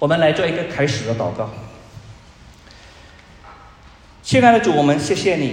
[0.00, 1.50] 我们来做一个开始的祷告。
[4.22, 5.52] 亲爱的主，我们谢谢你，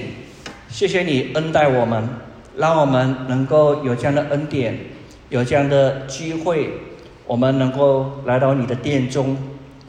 [0.69, 2.07] 谢谢你恩待我们，
[2.55, 4.79] 让我们能够有这样的恩典，
[5.27, 6.69] 有这样的机会，
[7.25, 9.37] 我们能够来到你的殿中，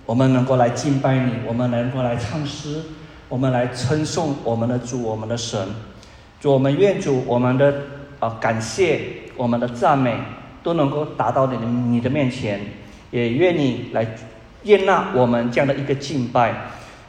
[0.04, 2.82] 我们能够来敬拜你，我们能够来唱诗，
[3.28, 5.68] 我们来称颂我们的主，我们的神。
[6.40, 7.72] 主，我们愿主我们的
[8.18, 9.02] 啊感谢，
[9.36, 10.16] 我们的赞美
[10.64, 12.60] 都能够达到你的你的面前，
[13.12, 14.04] 也愿你来。
[14.64, 16.52] 接纳我们这样的一个敬拜，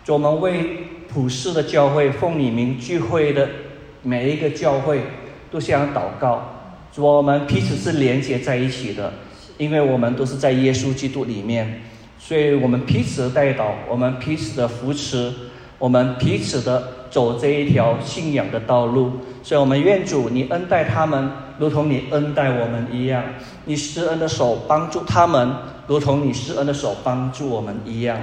[0.05, 3.49] 主，我们为普世的教会、奉你名聚会的
[4.03, 5.01] 每一个教会，
[5.51, 6.55] 都向祷告。
[6.97, 9.13] 我们彼此是连接在一起的，
[9.57, 11.81] 因为我们都是在耶稣基督里面，
[12.17, 15.31] 所以我们彼此的带祷，我们彼此的扶持，
[15.77, 19.13] 我们彼此的走这一条信仰的道路。
[19.43, 23.23] 所以，我们愿主你恩待他们，如同你恩待我们一样，
[23.65, 25.51] 你施恩的手帮助他们。
[25.89, 28.15] 如同你施恩的手帮助我们一样，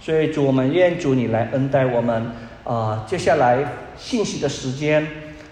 [0.00, 2.32] 所以主，我们愿主你来恩待我们。
[2.64, 3.58] 啊，接下来
[3.96, 5.06] 信息的时间，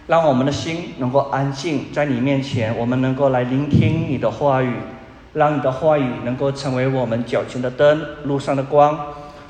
[0.08, 4.74] 让我们的心能够安静在你面前，我们能够来聆听你的话语，
[5.32, 8.98] 让你的话语能够成为我们脚前的灯，路上的光，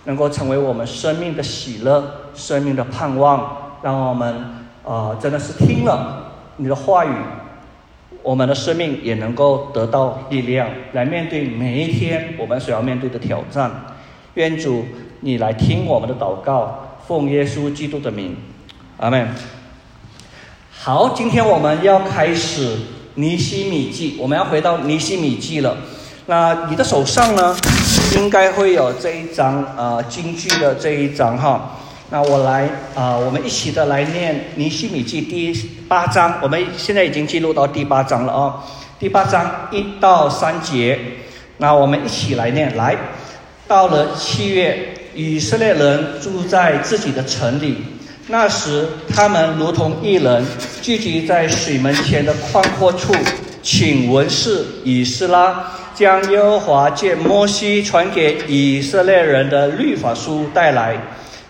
[0.04, 2.02] 能够成为我们生命的喜乐，
[2.34, 3.56] 生命的盼望。
[3.82, 4.34] 让我们
[4.86, 7.12] 啊，真的是听了你的话语。
[8.22, 13.70] 我们的生命也能够得到力量，来面对每一天我们所要面对的挑战。
[14.34, 14.84] 愿主
[15.20, 18.36] 你来听我们的祷告，奉耶稣基督的名，
[18.98, 19.28] 阿门。
[20.70, 22.76] 好，今天我们要开始
[23.14, 25.76] 尼西米记，我们要回到尼西米记了。
[26.26, 27.56] 那你的手上呢，
[28.16, 31.76] 应该会有这一张呃京剧的这一张哈。
[32.12, 35.54] 那我来啊，我们一起的来念《尼西米记》第
[35.86, 36.40] 八章。
[36.42, 38.64] 我们现在已经进入到第八章了啊，
[38.98, 40.98] 第八章一到三节。
[41.58, 42.76] 那我们一起来念。
[42.76, 42.96] 来
[43.68, 47.76] 到了七月，以色列人住在自己的城里。
[48.26, 50.44] 那时，他们如同一人，
[50.82, 53.14] 聚集在水门前的宽阔处，
[53.62, 60.96] 请文士以斯拉将耶和华借摩西传给以色列人的律法书带来。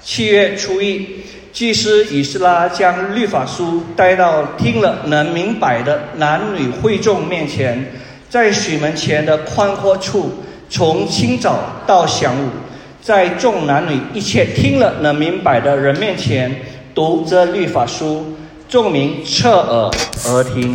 [0.02, 1.06] 七月初一，
[1.52, 7.92] 祭司以斯拉将律法书带到听了能明白的男女会众面前，
[8.30, 10.32] 在水门前的宽阔处，
[10.70, 12.48] 从清早到晌午，
[13.02, 16.50] 在众男女一切听了能明白的人面前
[16.94, 18.34] 读这律法书，
[18.66, 19.90] 众民侧耳
[20.26, 20.74] 而听。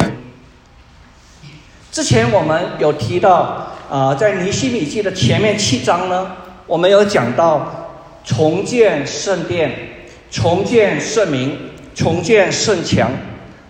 [1.91, 6.31] 之前我们有提到啊，在尼西米记的前面七章呢，
[6.67, 7.81] 我们有讲到。
[8.25, 11.57] 重建圣殿，重建圣名，
[11.93, 13.09] 重建圣墙。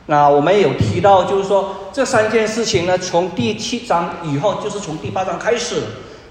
[0.05, 5.81] 那我们有提到，就是说这三件事情呢，从第七章以后，就是从第八章开始，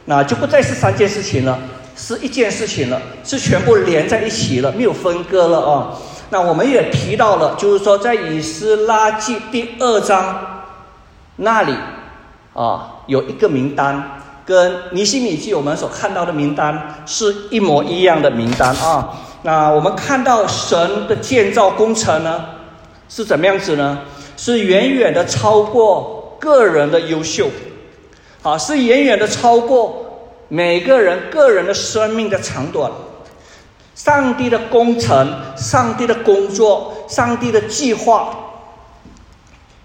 [0.07, 1.59] 那就不再是三件事情了，
[1.97, 5.93] 是一件事情了，是全部连在一起了，没有分割了啊。
[6.31, 10.65] 那我们也提到了，就是说在以斯拉记第二章
[11.37, 11.75] 那里
[12.55, 14.21] 啊，有一个名单。
[14.45, 19.21] 跟尼西米记我们所看到的名单是一模一样的名单啊。
[19.43, 22.45] 那我们看到神的建造工程呢，
[23.09, 24.01] 是怎么样子呢？
[24.37, 27.49] 是远远的超过个人的优秀，
[28.43, 30.05] 啊，是远远的超过
[30.49, 32.91] 每个人个人的生命的长短。
[33.95, 38.35] 上帝的工程，上帝的工作，上帝的计划，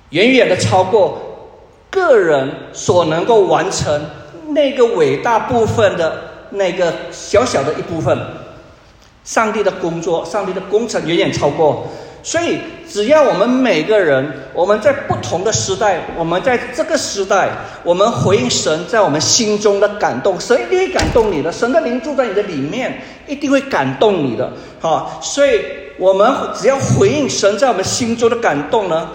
[0.09, 1.19] 远远的超过
[1.91, 4.01] 个人所能够完成。
[4.49, 6.21] 那个伟大部分的
[6.51, 8.17] 那个小小的一部分，
[9.23, 11.87] 上帝的工作，上帝的工程远远超过。
[12.21, 17.49] 所以，只要我们每个人，我们在不同的时代，我们在这个时代，
[17.81, 21.49] 我们回应神在我们心中的感动，神一定会感动你的。
[21.49, 24.51] 神的灵住在你的里面，一定会感动你的。
[24.81, 25.61] 好，所以
[25.97, 29.09] 我们只要回应神在我们心中的感动呢，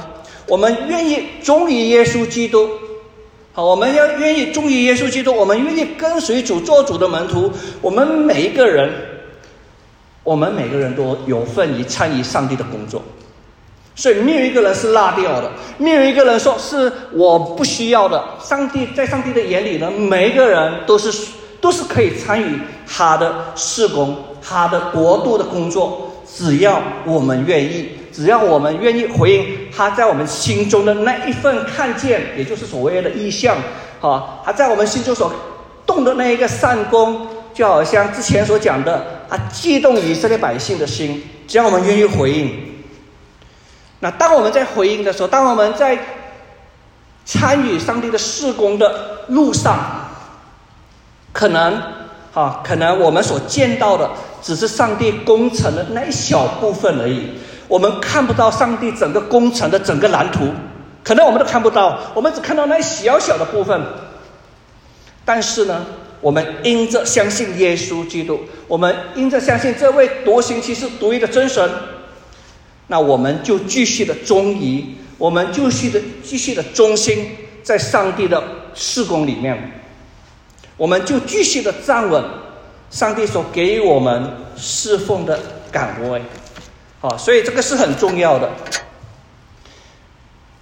[0.49, 2.71] 我们愿意忠于耶稣基督。
[3.57, 7.49] 好，我们要愿意忠于耶稣基督，我们愿意跟随主做主的门徒。
[7.81, 8.93] 我们每一个人，
[10.25, 13.01] 我们每个人都有份于参与上帝的工作，
[13.95, 15.49] 所以没有一个人是落掉的，
[15.79, 18.21] 没有一个人说是我不需要的。
[18.43, 21.29] 上帝在上帝的眼里呢，每一个人都是
[21.61, 22.59] 都是可以参与
[22.89, 27.91] 他的事工、他的国度的工作，只要我们愿意。
[28.14, 33.56] 只要我们愿意回应他在我们心中的那一份看见，也就是所谓的意向，
[34.00, 35.32] 哈，他在我们心中所
[35.84, 41.22] 动的那一个善功，就好像之前所讲的，他激动以色列百姓的心。
[41.49, 42.50] 只要我们愿意回应，
[44.00, 45.99] 那当我们在回应的时候，当我们在
[47.25, 50.08] 参与上帝的事工的路上，
[51.32, 51.82] 可能
[52.32, 54.08] 哈，可能我们所见到的
[54.40, 57.28] 只是上帝工程的那一小部分而已，
[57.69, 60.49] 我们看不到上帝整个工程的整个蓝图，
[61.02, 63.81] 可能我们都看不到，我们只看到那小小的部分。
[65.25, 65.87] 但是呢，
[66.20, 71.70] 我们因着相信耶稣基督，我们因着相信这位独行其事独一的真神，
[72.88, 74.84] 那我们就继续的忠于，
[75.16, 78.43] 我们就续的继续的忠心在上帝的
[78.75, 79.81] 事工里面。
[80.76, 82.22] 我们就继续的站稳
[82.90, 85.38] 上帝所给予我们侍奉的
[85.72, 86.20] 岗位，
[87.05, 88.49] 啊，所以这个是很重要的。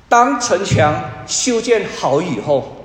[0.08, 0.92] 当城墙
[1.24, 2.84] 修建好以后，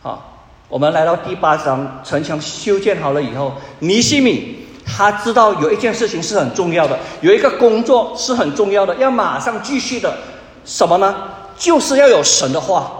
[0.00, 10.16] 好，我们来到第八章，城墙修建好了以后，尼西米他知道有一件事情是很重要的，有一个工作是很重要的，要马上继续的，
[10.64, 11.14] 什么呢？
[11.58, 12.90] 就是要有神的话，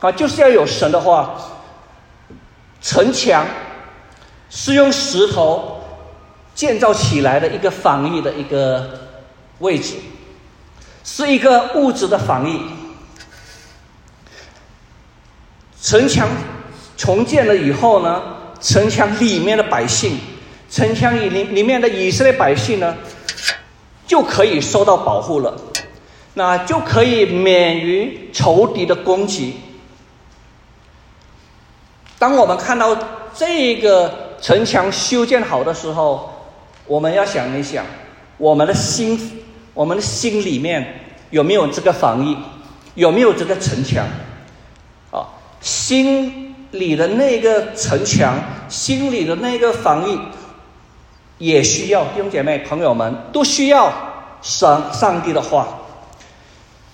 [0.00, 1.36] 啊，就是要有神的话。
[2.82, 3.46] 城墙
[4.48, 5.79] 是用石头
[6.60, 8.90] 建造起来的一个防御的一个
[9.60, 9.94] 位置，
[11.02, 12.60] 是一个物质的防御。
[15.80, 16.28] 城墙
[16.98, 18.22] 重建了以后呢，
[18.60, 20.18] 城墙里面的百姓，
[20.70, 22.94] 城墙里里里面的以色列百姓呢，
[24.06, 25.56] 就可以受到保护了，
[26.34, 29.56] 那就可以免于仇敌的攻击。
[32.18, 32.94] 当我们看到
[33.34, 36.29] 这个城墙修建好的时候，
[36.90, 37.86] 我们要想一想，
[38.36, 39.16] 我们的心，
[39.74, 40.84] 我们的心里面
[41.30, 42.36] 有没有这个防御，
[42.96, 44.04] 有没有这个城墙？
[45.12, 45.22] 啊，
[45.60, 48.34] 心里的那个城墙，
[48.68, 50.18] 心里的那个防御，
[51.38, 53.92] 也需要弟兄姐妹朋友们都需要
[54.42, 55.68] 上上帝的话。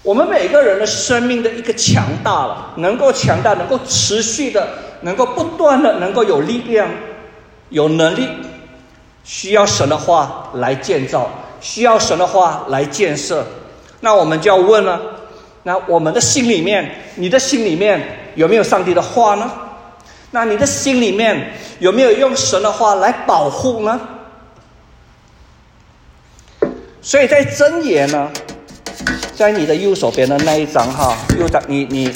[0.02, 4.69] 我们每个人的生命的一个强大了，能够强大，能够持续的，
[5.00, 6.87] 能够不断的，能够有力量、
[7.70, 8.28] 有能力，
[9.26, 11.28] 需要神的话来建造，
[11.61, 13.44] 需要神的话来建设。
[14.00, 15.00] 那我们就要问了：
[15.64, 19.50] 那我们的心里面，你的心里面有没有上帝的话呢？
[20.31, 24.00] 那你的心里面有没有用神的话来保护呢？
[27.02, 28.31] 所以在箴言呢？
[29.34, 32.12] 在你的右手边的那一张哈，右张你你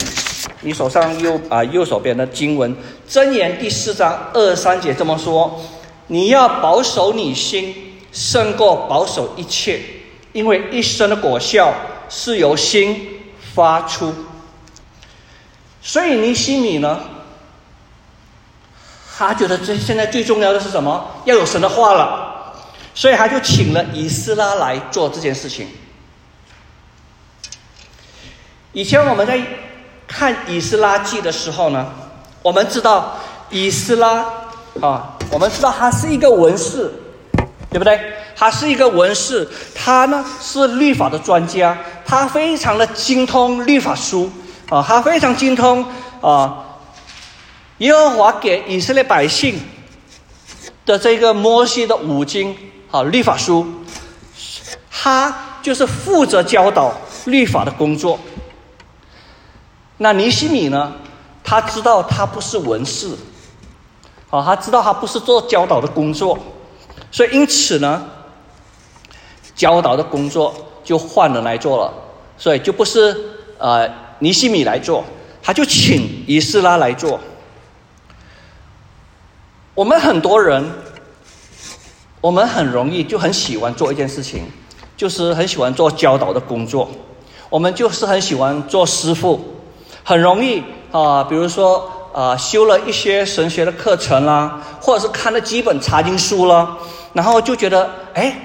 [0.61, 2.75] 你手上右啊右手边的经文
[3.09, 5.61] 箴言第四章二三节这么说：
[6.11, 9.81] 你要保守你心，胜过保守一切，
[10.33, 11.73] 因为一生的果效
[12.09, 13.21] 是由心
[13.55, 14.13] 发出。
[15.81, 16.99] 所以尼西米呢，
[19.17, 21.23] 他觉得这现在最重要的是什么？
[21.27, 22.55] 要有神的话了，
[22.93, 25.69] 所以他就请了以斯拉来做这件事情。
[28.73, 29.41] 以前我们在
[30.09, 31.87] 看《以斯拉记》的时候呢，
[32.43, 33.17] 我们知道
[33.49, 34.25] 以斯拉
[34.81, 36.91] 啊，我们知道他是一个文士，
[37.71, 37.99] 对不对？
[38.37, 44.31] 他是一个文士，他呢是律法的专家，他非常的精通律法书
[44.69, 45.87] 啊，他非常精通
[46.21, 46.65] 啊，
[47.79, 49.61] 耶和华给以色列百姓
[50.85, 52.57] 的这个摩西的五经
[52.91, 53.67] 啊律法书，
[54.91, 56.93] 他就是负责教导
[57.27, 58.19] 律法的工作。
[59.99, 60.93] 那尼西米呢？
[61.45, 63.11] 他知道他不是文士，
[64.31, 66.39] 啊，他知道他不是做教导的工作，
[67.11, 68.09] 所以因此呢，
[69.55, 70.55] 教导的工作
[70.85, 71.93] 就换人来做了，
[72.39, 73.17] 所以就不是
[73.59, 73.89] 呃
[74.21, 75.05] 尼西米来做，
[75.43, 77.19] 他就请以斯拉来做。
[79.75, 80.65] 我们很多人，
[82.21, 84.45] 我们很容易就很喜欢做一件事情，
[84.97, 86.89] 就是很喜欢做教导的工作，
[87.49, 89.57] 我们就是很喜欢做师傅。
[90.03, 96.77] 很容易啊，比如说啊，修了一些神学的课程啦，或者是看了几本查经书了，
[97.13, 98.37] 然后就觉得哎，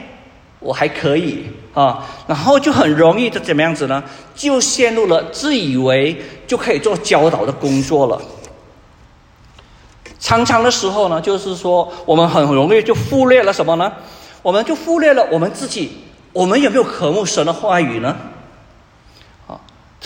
[0.60, 4.04] 我还可以啊，然后就很容易的怎么样子呢？
[4.36, 8.22] 就陷入了自以为就可以做教导的工作了。
[10.20, 13.92] 常常的时候呢，就是说我们很容易就忽略了什么呢？
[14.42, 15.92] 我们就忽略了我们自己，
[16.34, 18.16] 我们有没有渴慕神的话语呢？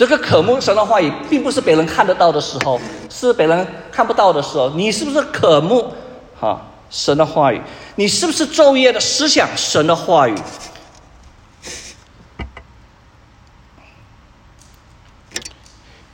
[0.00, 2.80] 这个渴慕神的话语，并不是别人看得到的时候，
[3.10, 4.70] 是别人看不到的时候。
[4.70, 5.92] 你是不是渴慕
[6.40, 7.60] 哈神的话语？
[7.96, 10.34] 你是不是昼夜的思想神的话语？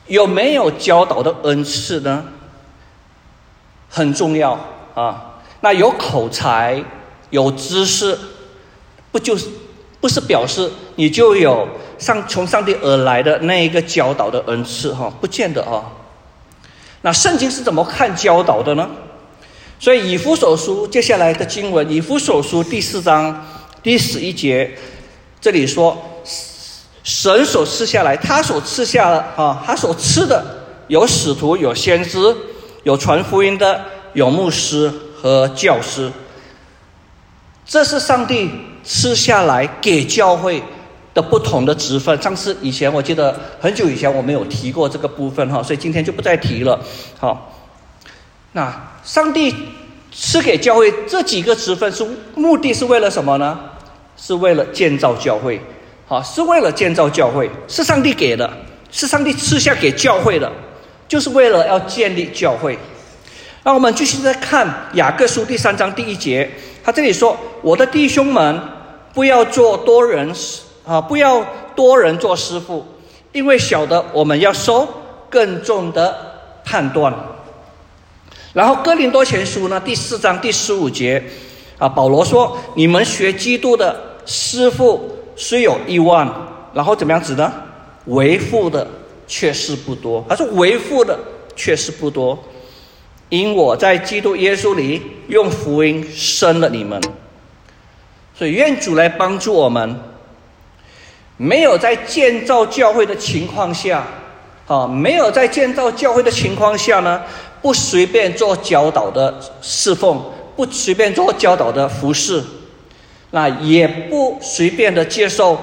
[0.08, 2.24] 有没有教导的恩赐呢？
[3.88, 4.58] 很重要
[4.96, 5.36] 啊。
[5.60, 6.82] 那有口才、
[7.30, 8.18] 有知识，
[9.12, 9.48] 不就是
[10.06, 11.66] 不是表示你就有？
[11.98, 15.82] 上从上帝而来的那一个教导的恩赐哈，不见得啊。
[17.00, 18.88] 那圣经是怎么看教导的呢？
[19.80, 23.44] 所以以弗所书接下来的经文，以弗所书第四章
[23.82, 24.70] 第十一节，
[25.40, 25.96] 这里说，
[27.02, 30.44] 神所赐下来，他所赐下的啊，他所赐的
[30.86, 32.18] 有使徒，有先知，
[32.84, 36.12] 有传福音的，有牧师和教师。
[37.66, 38.50] 这是上帝
[38.82, 40.62] 赐下来给教会。
[41.16, 46.78] 的不同的职分，上次以前我记得很久以前我没有提过这个部分哈，所以今天就不再提了。
[47.18, 47.56] 好，
[48.52, 49.54] 那上帝
[50.12, 53.58] 赐给教会这几个职分是目的是为了什么呢？
[54.18, 55.58] 是为了建造教会，
[56.06, 58.52] 好，是为了建造教会，是上帝给的，
[58.90, 60.52] 是上帝赐下给教会的，
[61.08, 62.78] 就是为了要建立教会。
[63.62, 66.50] 那我们继续再看雅各书第三章第一节，
[66.86, 68.60] 他这里说：“我的弟兄们，
[69.12, 70.32] 不要做多人。”
[70.86, 72.86] 啊，不要多人做师傅，
[73.32, 74.86] 因为晓得我们要收
[75.28, 76.16] 更重的
[76.64, 77.12] 判断。
[78.52, 81.20] 然后哥林多前书呢第四章第十五节，
[81.76, 86.32] 啊，保罗说：“你们学基督的师傅虽有一万，
[86.72, 87.52] 然后怎么样子呢？
[88.04, 88.86] 为父的
[89.26, 90.24] 却是不多。
[90.28, 91.18] 他说为父的
[91.56, 92.38] 却是不多，
[93.28, 97.00] 因我在基督耶稣里用福音生了你们。
[98.34, 99.98] 所以愿主来帮助我们。”
[101.38, 104.02] 没有在建造教会的情况下，
[104.66, 107.20] 啊，没有在建造教会的情况下呢，
[107.60, 110.18] 不随便做教导的侍奉，
[110.56, 112.42] 不随便做教导的服饰，
[113.32, 115.60] 那也不随便的接受，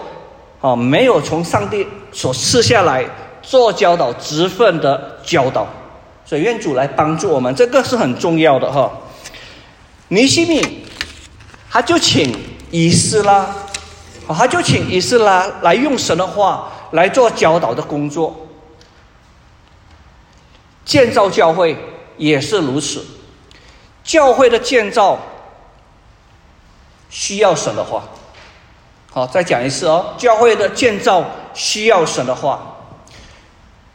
[0.62, 3.03] 啊，没有从上帝所赐下来
[3.41, 5.67] 做教导职分的教导，
[6.34, 8.92] 所以愿主来帮助我们，这个是很重要的哈。
[10.08, 10.84] 尼西米，
[11.70, 12.36] 他就请
[12.72, 13.48] 以斯拉。
[14.25, 18.48] 好，他就请以斯拉来用神的话来做教导的工作，
[20.84, 21.78] 建造教会
[22.18, 23.06] 也是如此。
[24.04, 25.20] 教会的建造
[27.12, 28.06] 需要神的话。
[29.12, 31.24] 好，再讲一次哦，教会的建造
[31.54, 32.75] 需要神的话。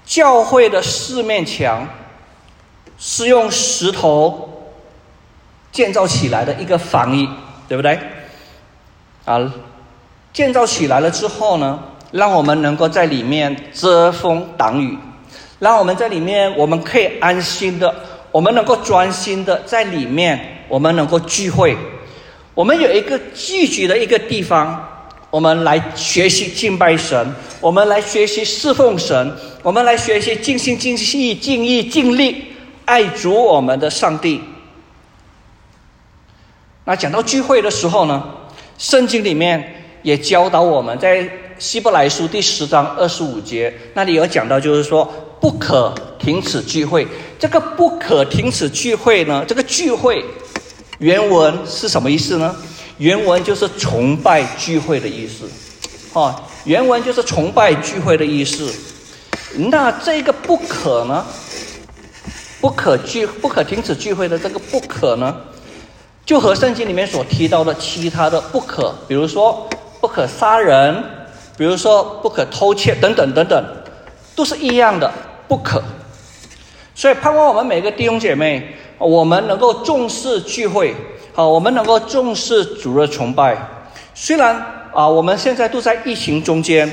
[0.07, 1.85] 教会的四面墙
[2.99, 4.71] 是用石头
[5.71, 7.29] 建造起来的一个防御，
[7.69, 7.99] 对不对？
[9.25, 9.55] 啊。
[10.31, 14.97] 建造起来了之后呢，让我们能够在里面遮风挡雨，
[15.59, 17.93] 让我们在里面我们可以安心的，
[18.31, 21.77] 我们能够专心的在里面，我们能够聚会，
[22.55, 24.87] 我们有一个聚集的一个地方，
[25.31, 32.45] 我们来学习敬拜神，我们来学习侍奉神，我们来学习尽心尽意尽意尽力
[32.89, 34.41] 爱主我们的上帝。
[36.87, 38.25] 那讲到聚会的时候呢，
[38.79, 39.75] 圣经里面。
[40.03, 41.29] 也教导我们在
[41.59, 45.05] 希伯来书第十章二十五节那里有讲到，就是说
[45.41, 47.07] 不可停止聚会。
[47.37, 50.25] 这个不可停止聚会呢，这个聚会
[51.01, 52.55] 原文是什么意思呢？
[52.99, 55.51] 原文就是崇拜聚会的意思。
[56.13, 56.33] 哦，
[56.65, 58.73] 原文就是崇拜聚会的意思。
[59.57, 61.27] 那这个不可呢？
[62.61, 65.35] 不可聚不可停止聚会的这个不可呢，
[66.25, 69.69] 就和圣经里面所提到的其他的不可，比如说。
[70.01, 70.95] 不可杀人，
[71.57, 73.65] 比如说不可偷窃等等等等，
[74.37, 75.13] 都是一样的
[75.49, 75.83] 不可。
[76.95, 80.95] 所以盼望我们每个弟兄姐妹，我们能够重视聚会，
[81.35, 83.59] 好，我们能够重视主日崇拜。
[84.15, 84.55] 虽然
[84.95, 86.89] 啊，我们现在都在疫情中间，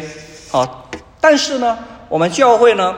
[0.50, 0.89] 好，
[1.22, 1.77] 但是呢，
[2.10, 2.95] 我们教会呢，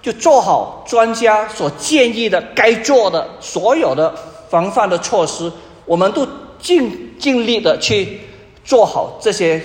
[0.00, 4.14] 就做好专家所建议的该做的所有的
[4.48, 5.50] 防范的措施，
[5.84, 6.26] 我们都
[6.58, 8.20] 尽尽力的去。
[8.64, 9.58] 做好这些，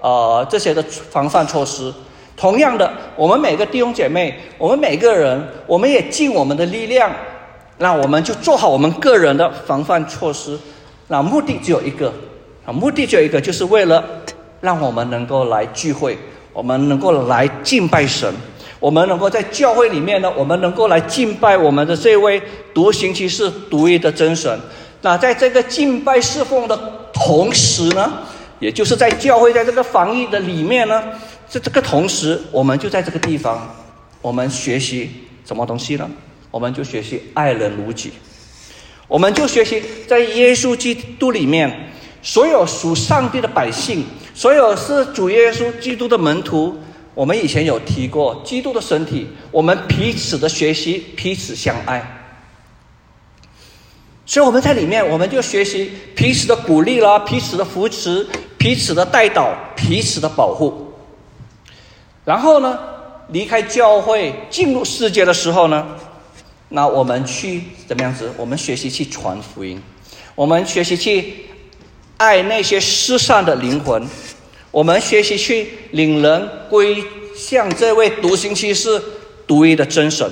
[0.00, 1.94] 呃，这些的防范措施。
[2.36, 7.08] 同样的，我们每个弟兄姐妹，我们每个人，我们也尽我们的力量，
[7.76, 10.58] 那我们就做好我们个人的防范措施。
[11.06, 12.12] 那目的只有一个，
[12.66, 14.02] 啊，目的只有一个，就是为了
[14.60, 16.18] 让我们能够来聚会，
[16.52, 18.34] 我们能够来敬拜神，
[18.80, 22.42] 我们能够在教会里面呢，我们能够来敬拜我们的这位
[22.72, 24.58] 独行其事、独一的真神。
[25.02, 26.76] 那在这个敬拜侍奉的
[27.12, 28.12] 同时呢？
[28.60, 31.00] 也就是在教会在这个防疫的里面呢，
[31.48, 33.72] 在这个同时，我们就在这个地方，
[34.20, 35.08] 我们学习
[35.46, 36.10] 什么东西呢？
[36.50, 38.10] 我们就学习爱人如己，
[39.06, 44.04] 我们就学习在耶稣基督里面，所有属上帝的百姓，
[44.34, 46.76] 所有是主耶稣基督的门徒，
[47.18, 52.00] 我们以前有提过基督的身体，我们彼此的学习，彼此相爱。
[54.24, 58.24] 所以我们在里面，我们就学习彼此的鼓励啦，彼此的扶持，
[58.56, 60.92] 彼此的带导，彼此的保护。
[62.24, 62.78] 然后呢，
[63.30, 65.88] 离开教会进入世界的时候呢，
[66.68, 68.32] 那我们去怎么样子？
[68.36, 69.82] 我们学习去传福音，
[70.36, 71.46] 我们学习去
[72.16, 74.06] 爱那些失散的灵魂，
[74.70, 77.02] 我们学习去领人归
[77.34, 79.00] 向这位独行其事、
[79.46, 80.28] 独一的真神。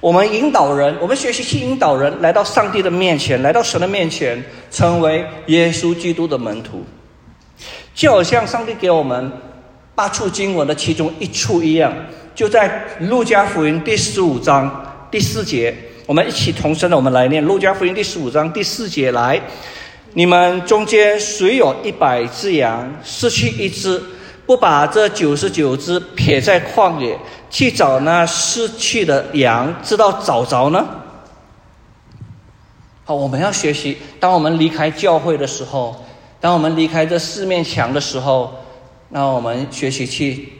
[0.00, 6.84] 我们引导人，我们学习去引导人来到上帝的面前，来到神的面前，成为耶稣基督的门徒，
[7.94, 9.32] 就好像上帝给我们
[9.94, 11.92] 八处经文的其中一处一样，
[12.34, 19.40] 就在路加福音第十五章第四节，我们一起同声的，我们来念路加福音第十五章第四节来：
[20.16, 24.02] 你们中间谁有一百只羊，失去一只？
[24.46, 27.18] 不把这九十九只撇在旷野，
[27.50, 30.88] 去找那失去的羊，直到找着呢？
[33.04, 33.98] 好，我们要学习。
[34.18, 36.02] 当我们离开教会的时候，
[36.40, 38.54] 当我们离开这四面墙的时候，
[39.10, 40.50] 那我们学习去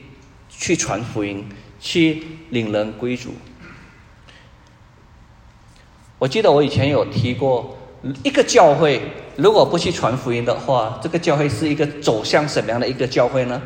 [0.51, 1.49] 去传福音，
[1.81, 3.33] 去领人归主。
[6.19, 7.76] 我记得我以前有提过，
[8.23, 9.01] 一个教会。
[9.37, 13.61] 如果不去传福音的话，这个教会是一个走向什么样的一个教会呢？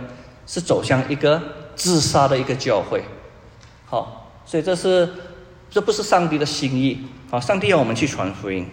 [0.46, 1.40] 是走向一个
[1.76, 3.04] 自杀的一个教会。
[3.86, 5.08] 好，所以这是
[5.70, 7.06] 这不是上帝的心意。
[7.30, 8.66] 好，上帝要我们去传福音，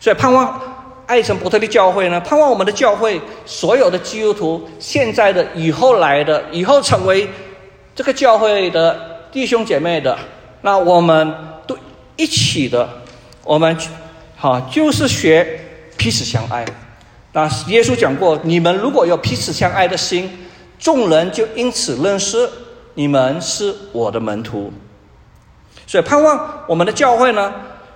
[0.00, 0.58] 所以盼望
[1.04, 7.28] 爱神伯特利教会呢，盼望我们的教会所有的基督徒，现在的、以后来的、以后成为
[7.94, 10.16] 这个教会的弟兄姐妹的，
[10.62, 11.34] 那我们
[11.66, 11.76] 都
[12.16, 12.88] 一起的，
[13.44, 13.76] 我们
[14.40, 15.60] 好就是学。
[16.00, 16.64] 彼此相爱，
[17.34, 20.30] 那耶稣讲过：你们如果有彼此相爱的心，
[20.78, 22.48] 众人就因此认识
[22.94, 24.72] 你们是我的门徒。
[25.86, 27.52] 所以盼望我们的教会呢，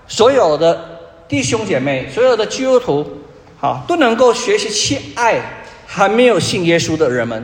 [0.06, 3.06] 所有的弟兄姐妹，所有的基督徒，
[3.56, 5.40] 好都能够学习去爱
[5.86, 7.42] 还没有信耶稣的人们，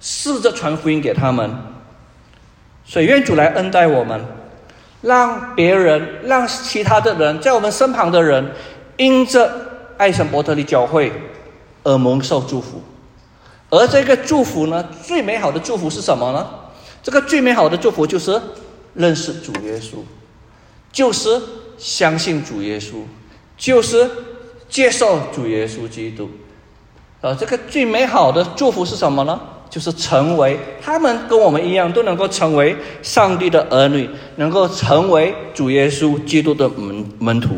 [0.00, 1.48] 试着传福音给他们。
[2.84, 4.20] 所以愿主来恩待我们，
[5.04, 8.50] 让别人，让其他的人，在我们身旁的人，
[8.96, 9.70] 因着。
[9.96, 11.12] 爱神伯特利教会
[11.84, 12.82] 而蒙受祝福，
[13.70, 16.44] 而这个祝福呢，最美好的祝福是什么呢？
[17.00, 18.42] 这个最美好的祝福就是
[18.94, 19.98] 认识主耶稣，
[20.90, 21.40] 就是
[21.78, 23.02] 相信主耶稣，
[23.56, 24.10] 就是
[24.68, 26.28] 接受主耶稣基督。
[27.20, 29.40] 啊，这个最美好的祝福是什么呢？
[29.74, 37.56] 就是成为他们跟我们一样，都能够成为上帝的儿女，能够成为主耶稣基督的门门徒。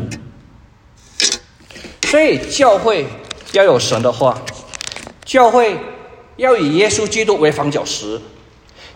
[2.07, 3.05] 所以教会
[3.51, 4.35] 要有神的话，
[5.25, 5.77] 教会
[6.37, 8.19] 要以耶稣基督为房角石，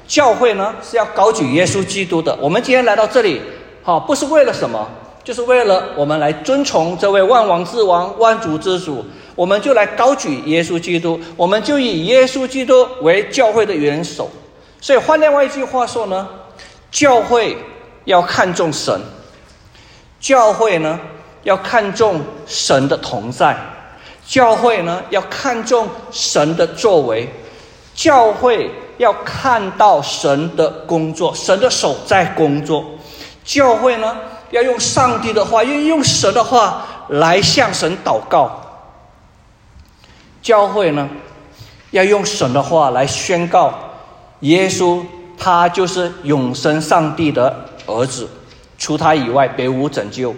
[0.07, 2.36] 教会呢是要高举耶稣基督的。
[2.41, 3.39] 我们今天来到这里，
[3.84, 4.89] 好，不是为了什么，
[5.23, 14.29] 就是为了我们来遵从这位万王之王、万主之主，我们就来高举耶稣基督，我们就以耶稣基督为教会的元首。
[14.79, 16.27] 所以换另外一句话说呢，
[16.91, 17.57] 教会
[18.05, 18.99] 要看重神，
[20.19, 20.99] 教会呢。
[21.43, 23.57] 要看重神的同在，
[24.27, 27.27] 教会呢要看重神的作为，
[27.95, 32.85] 教会要看到神的工作，神的手在工作，
[33.43, 34.15] 教会呢
[34.51, 38.61] 要用上帝的话，用用神的话来向神祷告，
[40.41, 41.10] 教会呢
[41.91, 43.73] 要用神的话来宣告
[44.41, 45.04] 耶稣，
[45.38, 48.27] 他就是永生上帝的儿子，
[48.77, 50.34] 除他以外别无拯救。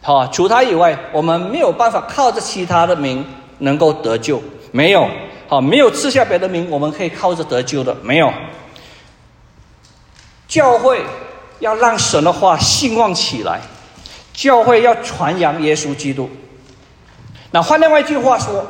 [0.00, 3.26] 好，除他以外，我们没有办法靠着其他的名
[3.58, 4.40] 能够得救，
[4.72, 5.08] 没有。
[5.48, 8.32] 好，没有赐下别的名，我们可以靠着得救的，没有。
[10.48, 11.04] 教会
[11.58, 13.60] 要让神的话兴旺起来，
[14.32, 16.30] 教会要传扬耶稣基督。
[17.50, 18.64] 那换另外一句话说，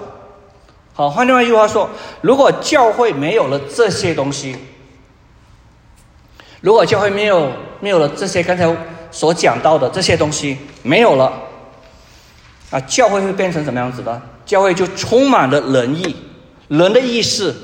[0.97, 1.89] 好，换另外一句话说，
[2.21, 4.57] 如果教会没有了这些东西，
[6.61, 8.77] 如果教会没有没有了这些刚才。
[9.09, 11.33] 所讲到的这些东西没有了，
[12.71, 14.21] 啊，教会会变成什么样子呢？
[14.45, 16.15] 教会就充满了仁义，
[16.69, 17.55] 人的意识，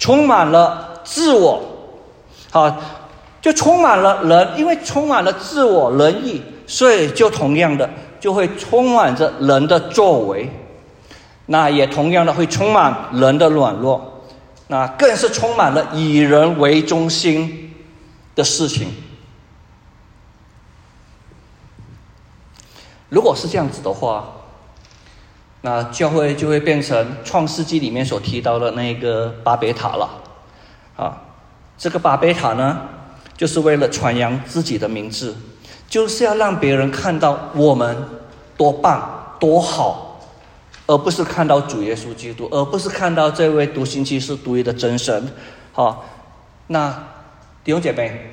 [0.00, 1.62] 充满了自我，
[2.50, 2.76] 好，
[3.40, 10.50] 就充满了人，因为充满了自我仁义，所以就同样的就会充满着人的作为，
[11.46, 14.22] 那也同样的会充满人的软弱，
[14.68, 17.74] 那更是充满了以人为中心
[18.34, 18.92] 的事情。
[23.08, 24.32] 如果是这样子的话，
[25.62, 30.10] 那教会就会变成《创世纪》里面所提到的那个巴别塔了。
[30.96, 31.22] 啊，
[31.78, 32.80] 这个巴别塔呢，
[33.36, 35.36] 就是为了传扬自己的名字，
[35.88, 37.96] 就是要让别人看到我们
[38.56, 40.05] 多棒、多好，
[40.86, 45.28] 而不是看到主耶稣基督，而不是看到这位独行其事、独一的真神。
[45.72, 46.04] 好，
[46.68, 46.90] 那
[47.64, 48.30] 弟兄姐妹，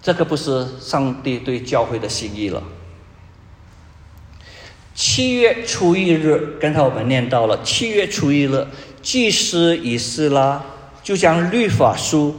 [0.00, 2.62] 这个不是上帝对教会的心意了。
[4.94, 8.66] 七月初一日，刚才我们念到了，七月初一日，
[9.02, 10.62] 祭司以斯拉
[11.02, 12.34] 就将律法书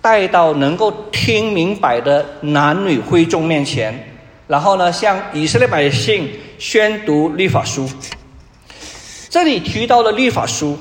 [0.00, 4.16] 带到能够听明白的男女会众面前，
[4.48, 7.88] 然后呢，向以色列百姓宣读律法书。
[9.28, 10.78] 这里提到了律法书，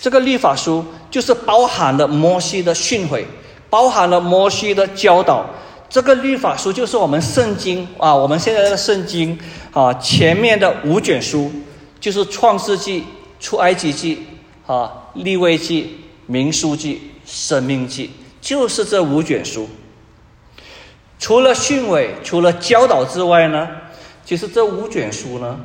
[0.00, 3.24] 这个律法书就是包含了摩西的训诲，
[3.68, 5.44] 包含了摩西的教导。
[5.88, 9.38] 这个律法书就是我们圣经啊，我们现在的圣经
[9.72, 11.52] 啊，前面的五卷书
[12.00, 13.04] 就是创世纪、
[13.38, 14.26] 出埃及记
[14.66, 19.68] 啊、立位记、民书记、生命记，就是这五卷书。
[21.18, 23.68] 除了训诲、除了教导之外呢，
[24.26, 25.58] 其实这五卷书呢，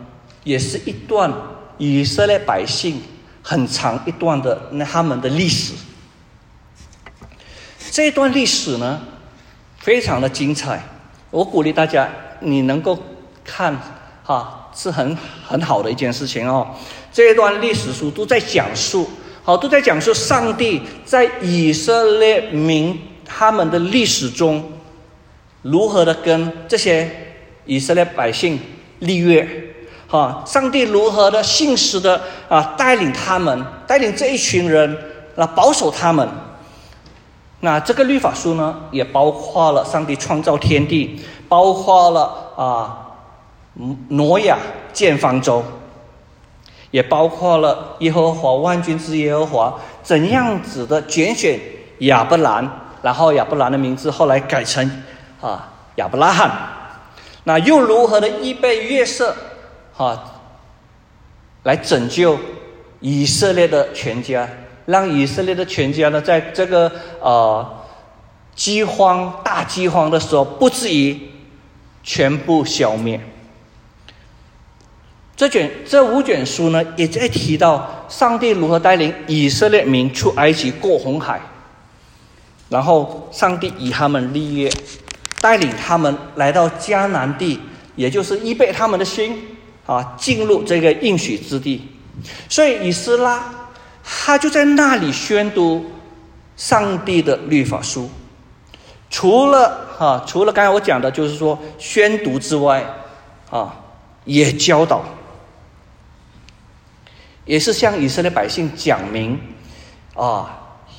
[0.44, 1.34] 也是一段
[1.80, 3.02] 以色列百姓
[3.42, 5.74] 很长一段的那他们的历史。
[7.90, 9.02] 这段历史呢？
[9.80, 10.80] 非常的精彩，
[11.32, 12.08] 我鼓励大家，
[12.40, 12.96] 你能够
[13.44, 13.76] 看，
[14.24, 16.68] 哈，是很很好的一件事情哦。
[17.12, 19.10] 这一段历史书都在讲述，
[19.42, 24.72] 好，都在讲述上帝在以色列民他们的历史中，
[25.64, 27.21] 如何的跟这些
[27.72, 28.60] 以色列百姓
[29.00, 29.48] 立约，
[30.06, 34.98] 哈，上帝如何的信实的啊带领他们，带领这一群人
[35.36, 36.28] 来保守他们。
[37.62, 43.08] 那这个律法书呢，也包括了上帝创造天地，包括了啊，
[44.10, 44.58] 挪亚
[44.92, 45.64] 建方舟，
[46.90, 51.58] 也包括了耶和华万军之耶和华怎样子的拣选
[52.00, 52.70] 亚伯兰，
[53.02, 54.86] 然后亚伯兰的名字后来改成
[55.40, 56.52] 啊亚伯拉罕，
[57.44, 59.36] 那又如何的预备约瑟
[59.98, 60.42] 啊，
[61.64, 62.38] 来拯救
[63.00, 64.48] 以色列的全家。
[64.88, 67.84] 让以色列的全家呢，在这个呃
[68.56, 71.18] 饥荒、大饥荒的时候，不至于
[72.04, 73.22] 全部消灭。
[75.36, 81.40] 这卷这五卷书呢，也在提到上帝如何带领以色列民出埃及、过红海，
[82.68, 84.70] 然后上帝以他们立约，
[85.42, 87.60] 带领他们来到迦南地，
[87.98, 91.86] 也就是预备他们的心啊，进入这个应许之地。
[92.48, 93.44] 所以以斯拉。
[94.04, 95.86] 他就在那里宣读
[96.58, 98.10] 上帝的律法书，
[99.12, 102.84] 除了哈，除了刚才我讲的，就是说宣读之外，
[103.52, 103.76] 啊，
[104.26, 105.04] 也教导，
[107.46, 109.40] 也是向以色列百姓讲明，
[110.16, 110.50] 啊，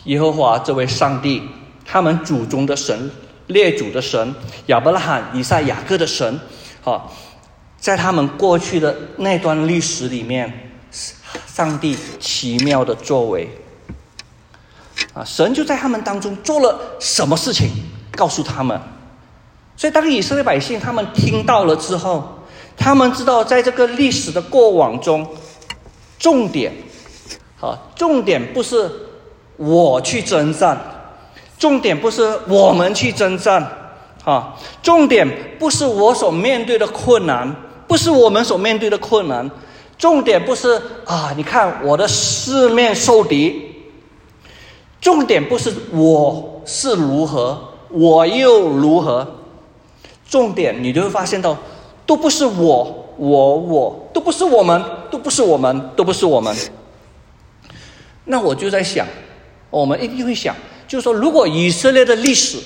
[0.05, 1.43] 耶和华这位上帝，
[1.85, 3.11] 他们祖宗的神，
[3.47, 4.35] 列祖的神，
[4.67, 6.41] 亚伯拉罕、以撒、雅各的神，
[6.85, 7.05] 啊，
[7.79, 10.69] 在他们过去的那段历史里面。
[11.47, 13.49] 上帝奇妙的作为
[15.15, 17.71] 啊，神就在他们当中做了什么事情，
[18.15, 18.79] 告诉他们。
[19.75, 22.39] 所以，当以色列百姓他们听到了之后，
[22.77, 25.27] 他们知道在这个历史的过往中，
[26.19, 26.73] 重点
[27.61, 28.91] 啊，重点不是
[29.57, 30.79] 我去征战，
[31.62, 33.64] 重点不是我们去征战
[34.25, 37.55] 啊，重点不是我所面对的困难，
[37.87, 39.48] 不是我们所面对的困难。
[39.96, 43.77] 重点不是啊，你看我的四面受敌。
[45.01, 47.57] 重点不是我是如何，
[47.90, 49.25] 我又如何。
[50.29, 51.57] 重点你就会发现到，
[52.05, 56.57] 都不是我，我我都不是我们，都不是我们，都不是我们。
[58.25, 59.07] 那我就在想，
[59.70, 60.57] 我们一定会想，
[60.93, 62.59] 就说，如果以色列的历史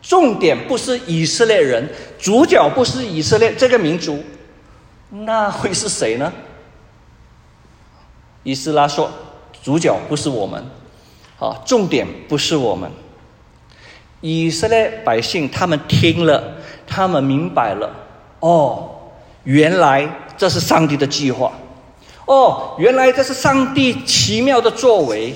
[0.00, 4.22] 重点不是以色列人，主角不是以色列这个民族，
[5.10, 6.32] 那会是谁呢？
[8.44, 9.10] 以斯拉说
[9.60, 10.64] ：“主角不是我们，
[11.40, 12.88] 啊，重点不是我们。
[14.20, 17.92] 以色列百姓他们听了，他们明白了，
[18.38, 18.88] 哦，
[19.42, 21.50] 原来这是上帝的计划，
[22.24, 25.34] 哦，原来这是上帝奇妙的作为，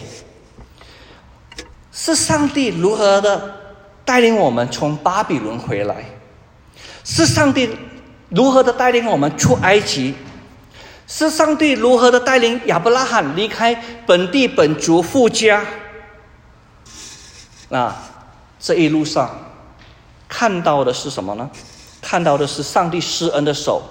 [1.93, 3.55] 是上帝如何的
[4.05, 6.05] 带领我们从巴比伦回来，
[7.05, 7.69] 是上帝
[8.31, 10.15] 如何的带领我们出埃及。”
[11.05, 13.75] 是上帝如何的带领亚伯拉罕离开
[14.07, 15.63] 本地本族富家？
[17.69, 17.95] 那
[18.59, 19.29] 这一路上
[20.27, 21.51] 看到的是什么呢？
[22.01, 23.83] 看到的是上帝施恩的手，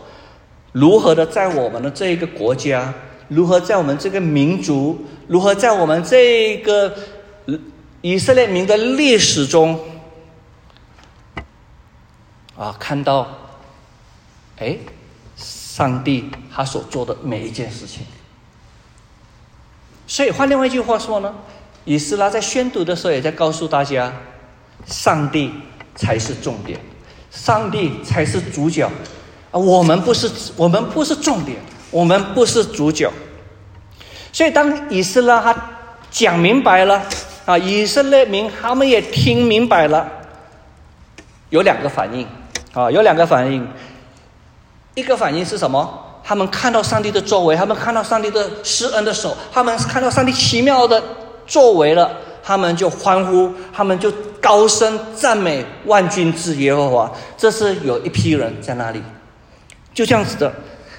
[0.71, 2.91] 如何的在我们的这个国家，
[3.27, 6.91] 如何在我们这个民族，如何在我们这个
[8.01, 9.79] 以色列民的历史中
[12.57, 13.27] 啊，看到，
[14.57, 14.77] 哎。
[15.37, 18.05] 上帝他所做的每一件事情，
[20.05, 21.33] 所以换另外一句话说呢，
[21.85, 24.13] 以斯拉在宣读的时候也在告诉大家，
[24.85, 25.49] 上帝
[25.95, 26.77] 才是重点，
[27.31, 28.85] 上帝才是主角
[29.49, 29.57] 啊！
[29.57, 31.57] 我们不是，我们不是重点，
[31.89, 33.09] 我们不是主角。
[34.33, 35.55] 所以，当以色列他
[36.11, 37.01] 讲明白了
[37.45, 40.09] 啊，以色列民他们也听明白了，
[41.49, 42.27] 有两个反应
[42.73, 43.67] 啊，有两个反应。
[44.93, 46.05] 一个反应是什么？
[46.23, 51.01] 他们看到上帝的作为，他们看到上帝的施恩的手，他们看到上帝奇妙的
[51.47, 52.11] 作为了，
[52.43, 57.11] 他们就欢呼，他们就高声赞美万军之耶和华。
[57.37, 59.01] 这是有一批人在那里，
[59.93, 60.53] 就这样子的，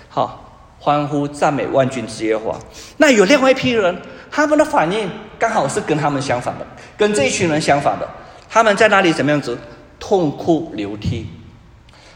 [0.09, 0.43] 好
[0.81, 2.59] 欢呼赞美万军之耶和华。
[2.97, 3.97] 那有另外一批人，
[4.33, 6.67] 他们的反应刚好是跟他们相反的，
[6.97, 8.09] 跟这一群人相反的。
[8.49, 9.57] 他们在那里怎么样子？
[10.01, 11.27] 痛哭流涕。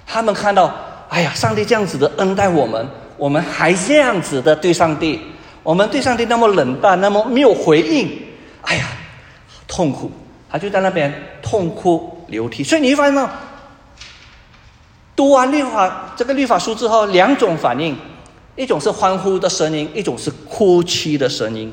[0.04, 0.74] 他们看到。
[1.08, 2.84] 哎呀，上帝这样子的恩待我们，
[3.16, 5.20] 我们还这样子的对上帝，
[5.62, 8.10] 我们对上帝那么冷淡，那么没有回应，
[8.62, 8.88] 哎呀，
[9.68, 10.10] 痛苦，
[10.50, 12.64] 他就在那边痛哭流涕。
[12.64, 13.30] 所以你会发现到，
[15.14, 17.96] 读完律法这个律法书之后，两种反应，
[18.56, 21.72] 一种是欢呼的声音，一种是哭泣的声音。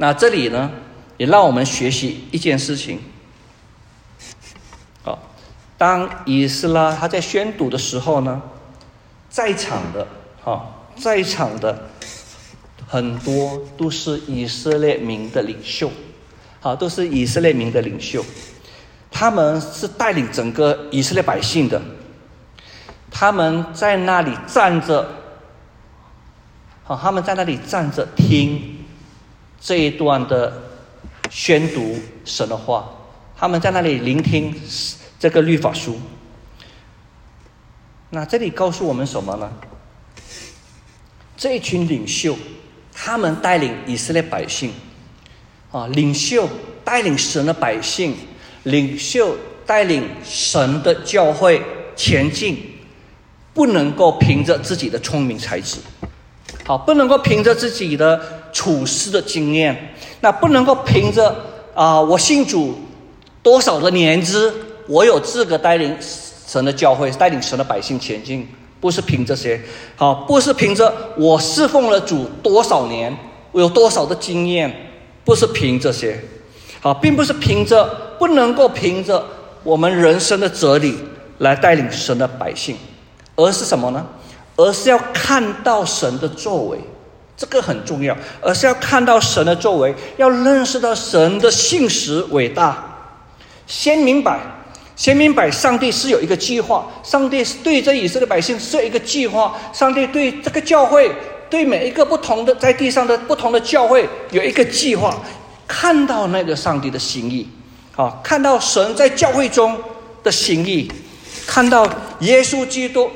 [0.00, 0.70] 那这里呢，
[1.16, 3.00] 也让我们学习一件事情。
[5.02, 5.18] 好
[5.76, 8.40] 当以斯拉他在宣读的时候呢，
[9.28, 10.06] 在场的
[10.42, 11.88] 哈，在场的
[12.86, 15.90] 很多都是以色列民的领袖，
[16.60, 18.24] 好，都是以色列民的领袖，
[19.10, 21.82] 他们是带领整个以色列百姓的，
[23.10, 25.08] 他们在那里站着，
[26.84, 28.77] 好，他们在那里站着听
[29.60, 30.52] 这一段的
[31.30, 32.88] 宣读神的话，
[33.36, 34.54] 他们在那里聆听。
[35.20, 35.98] 这个律法书，
[38.10, 39.50] 那这里告诉我们什么呢？
[41.36, 42.38] 这一群领袖，
[42.92, 44.70] 他们带领以色列百姓，
[45.72, 46.48] 啊，领袖
[46.84, 48.14] 带领神的百姓，
[48.62, 51.60] 领袖带领神的教会
[51.96, 52.78] 前进，
[53.52, 55.80] 不能够凭着自己的聪明才智，
[56.64, 61.32] 好，不能够凭着自己的处事的经验，那不能够凭着
[61.74, 62.74] 啊，我信主
[63.40, 64.52] 多少的年资。
[64.88, 68.48] 我有资格带领神的教会，带领神的百姓前进，
[68.80, 69.60] 不是凭这些，
[69.94, 73.16] 好，不是凭着我侍奉了主多少年，
[73.52, 74.74] 我有多少的经验，
[75.24, 76.20] 不是凭这些，
[76.80, 77.84] 好，并不是凭着，
[78.18, 79.24] 不能够凭着
[79.62, 80.98] 我们人生的哲理
[81.38, 82.76] 来带领神的百姓，
[83.36, 84.04] 而是什么呢？
[84.56, 86.78] 而是要看到神的作为，
[87.38, 92.76] 这个很重要，而是要看到神的作为，要认识到神的信实伟大，
[93.66, 94.38] 先明白。
[94.96, 101.08] 先明白，上帝是有一个计划，上帝是对这以色列百姓是一个计划，上帝对这个教会，
[101.48, 105.16] 对每一个不同的在地上的不同的教会有一个计划，
[105.68, 107.48] 看到那个上帝的心意，
[107.94, 109.78] 啊，看到神在教会中
[110.24, 110.90] 的心意，
[111.46, 113.08] 看到耶稣基督，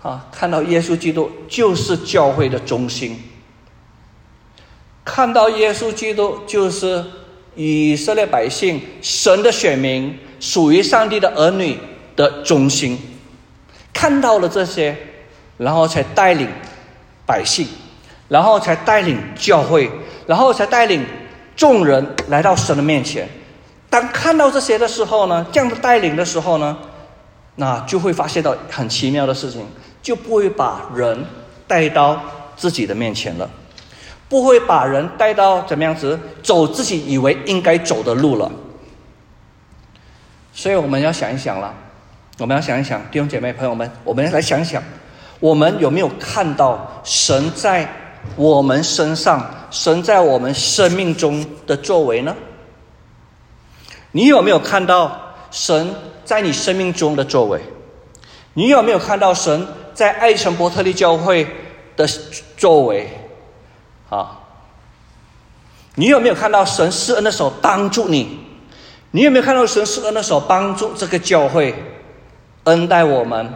[0.00, 3.20] 啊，看到耶稣基督就是教会的中心，
[5.04, 7.04] 看到耶稣基督就是
[7.54, 10.18] 以色列百姓神的选民。
[10.40, 11.78] 属于上帝的儿女
[12.16, 12.98] 的中心，
[13.92, 14.96] 看到了这些，
[15.58, 16.48] 然后才带领
[17.26, 17.68] 百姓，
[18.26, 19.90] 然后才带领教会，
[20.26, 21.04] 然后才带领
[21.54, 23.28] 众人来到神的面前。
[23.90, 26.78] 当看到这些的时候呢，这样的带领的时候呢，
[27.56, 29.66] 那就会发现到很奇妙的事情，
[30.00, 31.22] 就不会把人
[31.68, 32.18] 带到
[32.56, 33.50] 自己的面前了，
[34.30, 38.50] 不会把人带到怎么样子走自己以为应该走的路了。
[40.54, 41.74] 所以我们要想一想了，
[42.38, 44.82] 我们要想一想，弟兄姐妹朋友们，我们来想一想，
[45.40, 47.88] 我们有没有看到神在
[48.36, 52.34] 我们身上，神在我们生命中的作为呢？
[54.12, 57.60] 你有没有看到神在你生命中的作为？
[58.54, 61.46] 你有没有看到神在爱城伯特利教会
[61.96, 62.06] 的
[62.56, 63.08] 作为？
[64.10, 64.40] 啊，
[65.94, 68.38] 你有没有看到神施恩的手帮助你？
[69.12, 71.74] 你有没有看到神施恩的手帮助这个教会，
[72.64, 73.52] 恩待我们，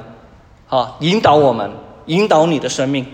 [0.68, 1.70] 啊，引导我们，
[2.06, 3.06] 引导你的生命。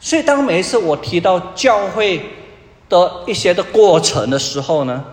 [0.00, 2.24] 所以，当每一次我提到教会
[2.88, 5.04] 的一些的过程的时候呢，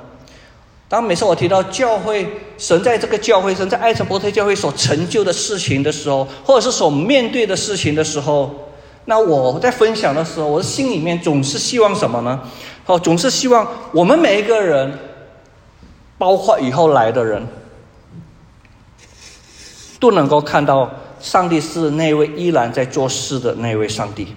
[0.87, 8.68] 当每次我提到教会神在这个教会，神在爱城伯特教会所成就的事情的时候，或者是所面对的事情的时候，
[9.09, 12.39] 那我在分享的时候，我的心里面总是希望什么呢？
[12.85, 14.99] 哦，总是希望我们每一个人，
[16.19, 17.47] 包括以后来的人，
[19.99, 20.87] 都能够看到
[21.19, 24.27] 上帝是那位依然在做事的那位上帝。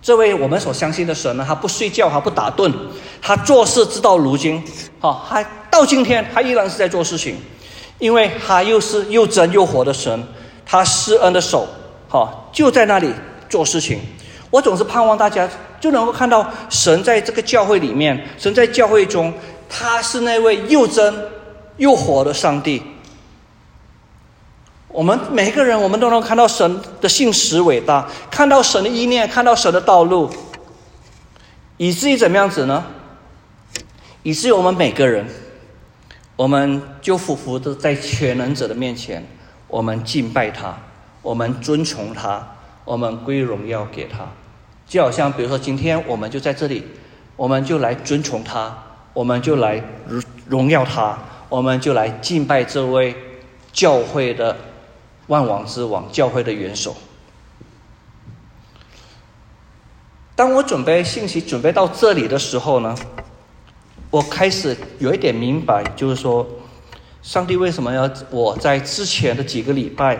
[0.00, 2.72] 这位我们所相信的神呢，他不睡觉，他不打盹，
[3.20, 4.62] 他做事直到如今，
[5.00, 7.38] 好，还到今天，他依然是在做事情，
[7.98, 10.24] 因为他又是又真又活的神，
[10.64, 11.66] 他施恩的手，
[12.08, 13.12] 好，就在那里
[13.48, 14.00] 做事情。
[14.50, 15.48] 我总是盼望大家
[15.80, 19.32] 就能够看到神在这个教会里面，神在教会中，
[19.68, 21.14] 他是那位又真
[21.76, 22.82] 又活的上帝。
[24.86, 30.30] 我们每个人，我们都能看到神的信实伟大，看到神的意念，看到神的道路，
[31.76, 32.84] 以至于怎么样子呢？
[34.22, 35.26] 以至于我们每个人，
[36.36, 39.26] 我们就匍匐的在全能者的面前，
[39.66, 40.78] 我们敬拜他，
[41.22, 42.53] 我们尊崇他，
[42.84, 44.26] 我们归荣耀给他。
[44.86, 46.86] 就好像比如说，今天我们就在这里，
[47.36, 48.76] 我们就来尊崇他，
[49.12, 51.18] 我们就来荣荣耀他，
[51.48, 53.14] 我们就来敬拜这位
[53.72, 54.56] 教会的。
[55.28, 56.94] 万王之王，教会的元首。
[60.36, 62.94] 当我准备信息准备到这里的时候呢，
[64.10, 66.46] 我开始有一点明白，就是说，
[67.22, 70.14] 上帝为什么要我在之前的几个礼拜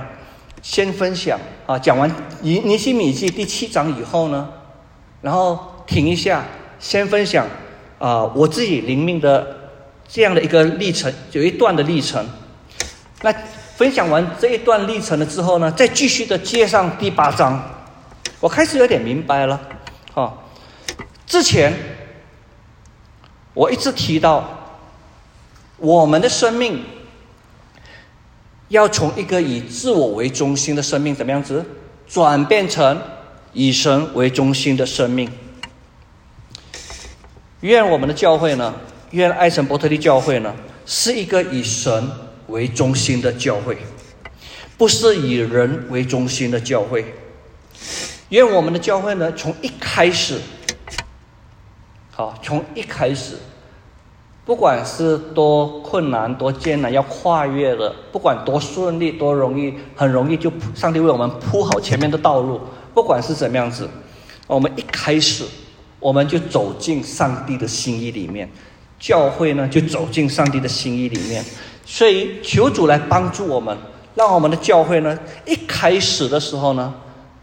[0.64, 1.78] 先分享啊？
[1.78, 4.48] 讲完尼尼西米记第七章以后呢，
[5.20, 6.42] 然后停一下，
[6.80, 7.46] 先分享
[7.98, 9.54] 啊我自己灵命的
[10.08, 12.26] 这样的一个历程，有一段的历程，
[13.20, 13.32] 那。
[13.74, 17.60] 分享完这一段历程了之后呢，再继续的接上第八章，
[18.38, 19.60] 我开始有点明白了。
[20.14, 20.32] 哈，
[21.26, 21.72] 之前
[23.52, 24.48] 我一直提到，
[25.76, 26.84] 我们的生命
[28.74, 31.64] 要从一个以自我为中心的生命怎么样子，
[32.08, 33.00] 转变成
[33.52, 35.30] 以神为中心的生命。
[37.60, 38.74] 愿我们的教会呢，
[39.12, 40.52] 愿爱神伯特利教会呢，
[40.84, 42.10] 是一个以神。
[42.48, 43.78] 为中心的教会，
[44.76, 47.14] 不是以人为中心的教会。
[48.28, 50.38] 愿我们的教会呢，从一开始，
[52.10, 53.38] 好，从一开始，
[54.44, 62.60] 不管是多困难、多艰难要跨越的，不管多顺利、多容易，很容易就上帝为我们铺好前面的道路。
[62.92, 63.88] 不管是怎么样子，
[64.46, 65.44] 我们一开始，
[65.98, 68.48] 我们就走进上帝的心意里面，
[69.00, 71.42] 教会呢就走进上帝的心意里面。
[71.86, 73.74] 所以求主来帮助我们，
[74.14, 76.92] 让我们的教会呢，一开始的时候呢，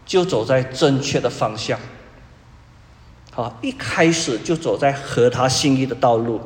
[0.06, 1.76] 就走在正确的方向。
[3.32, 6.40] 好，一开始就走在合他心意的道路。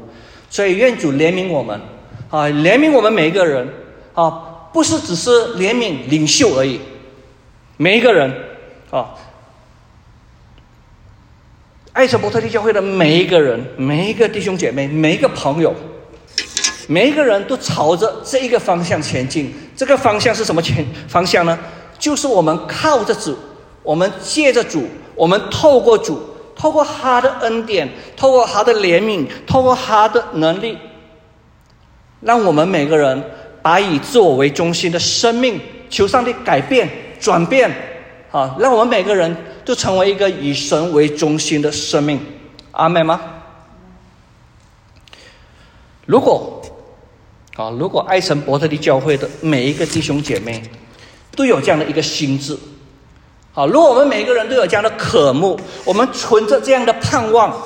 [0.51, 1.81] 所以愿主怜悯我们，
[2.31, 3.69] 啊，怜悯我们每一个人，
[4.15, 6.81] 啊，不是只是怜悯领袖而已，
[7.77, 8.33] 每一个人，
[8.91, 9.15] 啊，
[11.93, 15.75] 爱神伯特利教会的每一个人，每一个弟兄姐妹，每一个朋友。
[16.89, 21.59] 每一个人都朝着这一个方向前进，这个方向是什么前方向呢？
[21.99, 23.37] 就是我们靠着主，
[23.83, 26.23] 我们借着主，我们透过主，
[26.57, 30.77] 透过他的恩典，透过他的怜悯，透过他的能力，
[32.21, 33.23] 让我们每个人
[33.63, 36.91] 把以自我为中心的生命，求上帝改变、
[37.21, 37.71] 转变，
[38.33, 42.19] 啊，让我们每个人都成为一个以神为中心的生命。
[42.73, 43.21] 阿妹吗？
[46.07, 46.55] 如果。
[47.57, 47.71] 啊！
[47.71, 50.63] 如果爱神伯特利教会的每一个弟兄姐妹
[51.35, 52.55] 都有这样的一个心智，
[53.57, 57.65] 好，如果我们每一个人都有这样的渴慕，我们存着这样的盼望，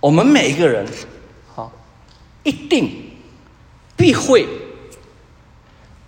[0.00, 0.86] 我们每一个人，
[1.54, 1.70] 好，
[2.42, 2.90] 一定
[3.98, 4.48] 必会，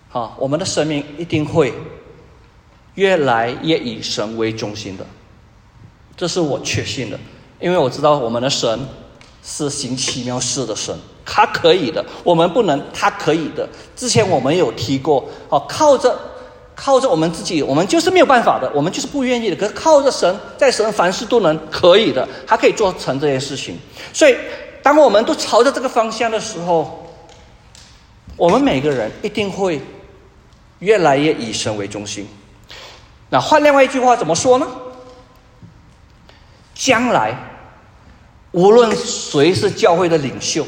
[0.09, 1.71] 好，我们的生命一定会
[2.95, 5.05] 越来越以神为中心的，
[6.17, 7.19] 这是我确信的，
[7.59, 8.79] 因为我知道我们的神
[9.43, 10.97] 是行奇妙事的神。
[11.23, 13.69] 他可以的，我们不能；他可以的。
[13.95, 16.19] 之前我们有提过，哦，靠着
[16.75, 19.55] 靠着我们自己，我们就是没有办法的，我们就是不愿意的。
[19.55, 23.77] 可是靠着神，在神凡事都能可以的，他可以做成这件事情。
[24.11, 24.35] 所以，
[24.81, 27.07] 当我们都朝着这个方向的时候，
[28.35, 29.81] 我们每个人一定会
[30.79, 32.27] 越来越以神为中心。
[33.29, 34.67] 那换另外一句话怎么说呢？
[36.73, 37.35] 将来，
[38.51, 40.65] 无论谁是教会的领袖。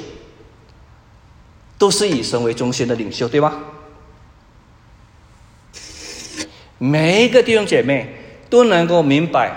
[1.77, 3.53] 都是以神为中心的领袖，对吗？
[6.77, 8.13] 每一个弟兄姐妹
[8.49, 9.51] 都能够明白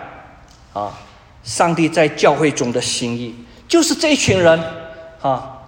[0.73, 0.99] 啊，
[1.43, 3.35] 上帝在教会中的心意，
[3.66, 4.61] 就是这一群人
[5.21, 5.59] 啊，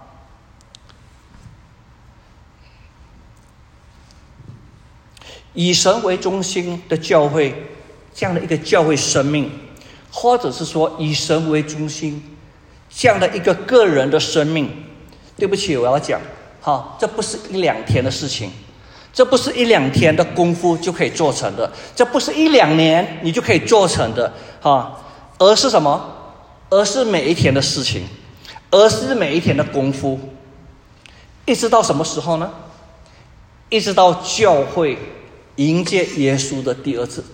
[5.53, 7.55] 以神为中心的教会，
[8.15, 9.51] 这样的一个教会生命，
[10.11, 12.37] 或者是说以神为中心
[12.89, 14.71] 这样的一个个人的生命。
[15.37, 16.21] 对不起，我要讲。
[16.61, 18.53] 哈，这不是一两天的事情，
[19.13, 24.97] 这不是一两天的功夫就可以做成的，这不是一两年你就可以做成的，哈，
[25.39, 26.17] 而是什么？
[26.71, 28.07] 而是每一天的事情，
[28.71, 30.19] 而是每一天的功夫，
[31.45, 32.49] 一直到什么时候呢？
[33.69, 34.97] 一直到教会
[35.57, 37.25] 迎接耶稣的第二次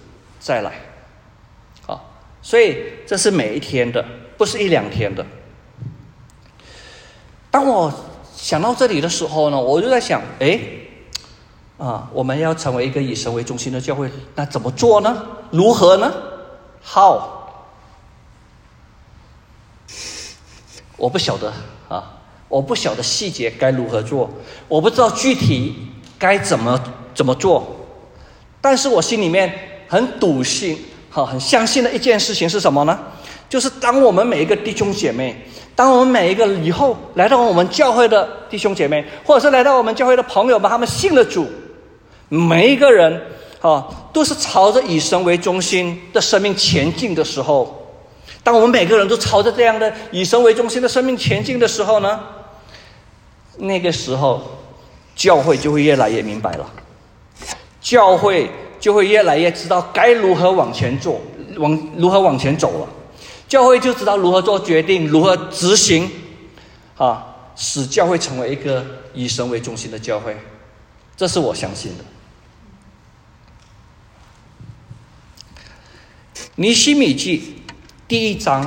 [0.41, 0.72] 再来，
[1.87, 2.01] 啊，
[2.41, 4.03] 所以这是每一天的，
[4.39, 5.24] 不是一两天的。
[7.51, 7.93] 当我
[8.35, 10.59] 想到这里的时候呢，我就在想，哎。
[11.79, 15.27] 啊，我们要成为一个以神为中心的教会，那怎么做呢？
[15.51, 16.11] 如何呢
[16.83, 17.20] ？How？
[20.97, 21.53] 我不晓得
[21.91, 22.16] 啊，
[22.49, 24.31] 我不晓得细节该如何做，
[24.68, 25.77] 我不知道具体
[26.18, 26.83] 该怎么
[27.14, 27.77] 怎么做。
[28.62, 29.53] 但是我心里面
[29.87, 30.79] 很笃信，
[31.11, 32.99] 哈，很相信的一件事情是什么呢？
[33.51, 41.47] 就是当我们每一个弟兄姐妹，当我们每一个以后来到我们教会的弟兄姐妹，或者是来到我们教会的朋友们，他们信了主。
[42.29, 43.22] 每一个人，
[43.61, 47.83] 啊，都是朝着以神为中心的生命前进的时候。
[48.43, 52.20] 当我们每个人都朝着这样的以神为中心的生命前进的时候呢，
[53.59, 54.41] 那个时候，
[55.16, 56.70] 教会就会越来越明白了，
[57.81, 61.20] 教会就会越来越知道该如何往前做，
[61.57, 62.89] 往如何往前走了。
[63.49, 66.11] 教会就知道如何做决定，如何执行，
[66.97, 70.37] 啊，使教会成为一个以神为中心的教会。
[71.16, 72.05] 这是我相信的。
[76.59, 77.55] 尼西米记
[78.09, 78.63] 第一章，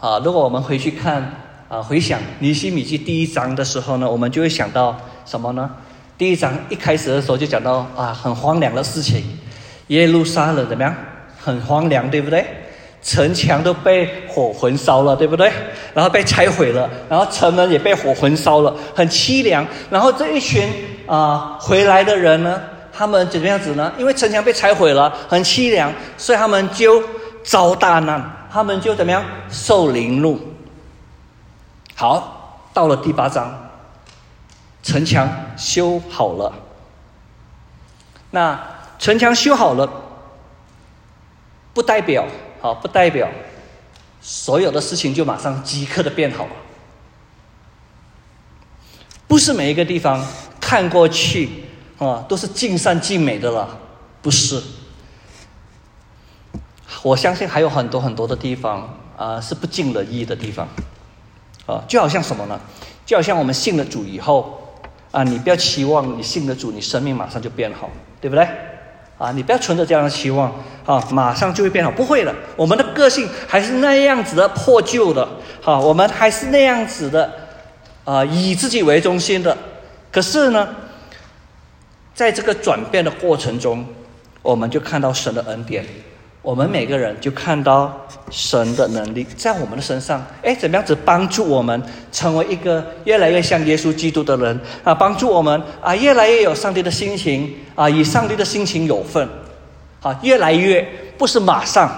[0.00, 1.20] 啊，如果我们回去看
[1.68, 4.96] 啊，回想尼西米记第一章的时候呢，我们就会想到
[5.26, 5.68] 什么呢？
[6.16, 9.24] 第一章一开始的时候就讲到啊，很荒凉的事情，
[9.88, 10.94] 耶路撒冷怎么样？
[11.36, 12.46] 很荒凉，对不对？
[13.02, 15.50] 城墙都被火焚烧了，对不对？
[15.94, 19.66] 然后被拆毁了，然后城门也被火焚烧了，很凄凉。
[19.90, 20.62] 然后这一群
[21.08, 22.60] 啊回来的人呢？
[22.98, 23.92] 他们怎么样子呢？
[23.96, 27.00] 因为城墙被拆毁了，很凄凉，所以他们就
[27.44, 30.40] 遭大难，他们就怎么样受凌辱。
[31.94, 33.70] 好，到了第八章，
[34.82, 36.52] 城墙修好了。
[38.32, 38.60] 那
[38.98, 39.88] 城墙修好了，
[41.72, 42.26] 不代表
[42.60, 43.28] 好，不代表
[44.20, 46.50] 所有的事情就马上即刻的变好了。
[49.28, 50.20] 不是每一个地方
[50.60, 51.67] 看过去。
[51.98, 53.68] 啊，都是尽善尽美的了，
[54.22, 54.62] 不是？
[57.02, 60.66] 我相信还有很多很多的地方啊，是不尽人意的地方。
[61.66, 62.58] 啊，就好像什么呢？
[63.04, 64.58] 就好像我们信了主以后，
[65.10, 67.90] 啊，你不要期望你信了主，你生命马上就变好，
[68.20, 68.48] 对不对？
[69.18, 70.50] 啊，你不要存着这样的期望，
[70.86, 72.34] 啊，马上就会变好，不会的。
[72.56, 75.28] 我们的个性还是那样子的破旧的，
[75.60, 77.30] 好，我们还是那样子的，
[78.04, 79.56] 啊，以自己为中心的。
[80.10, 80.68] 可是呢？
[82.18, 83.86] 在这个转变的过程中，
[84.42, 85.86] 我们就看到神的恩典，
[86.42, 90.20] 我们每个人就看到神的能力在我们的身上。
[90.42, 94.92] 哎，怎么样子帮助我们成为一个越来越像耶稣基督的人啊？
[94.92, 99.28] 帮助我们啊，越来越有上帝的心情啊，以上帝的心情有份
[100.02, 100.84] 啊，越来越
[101.16, 101.88] 不是马上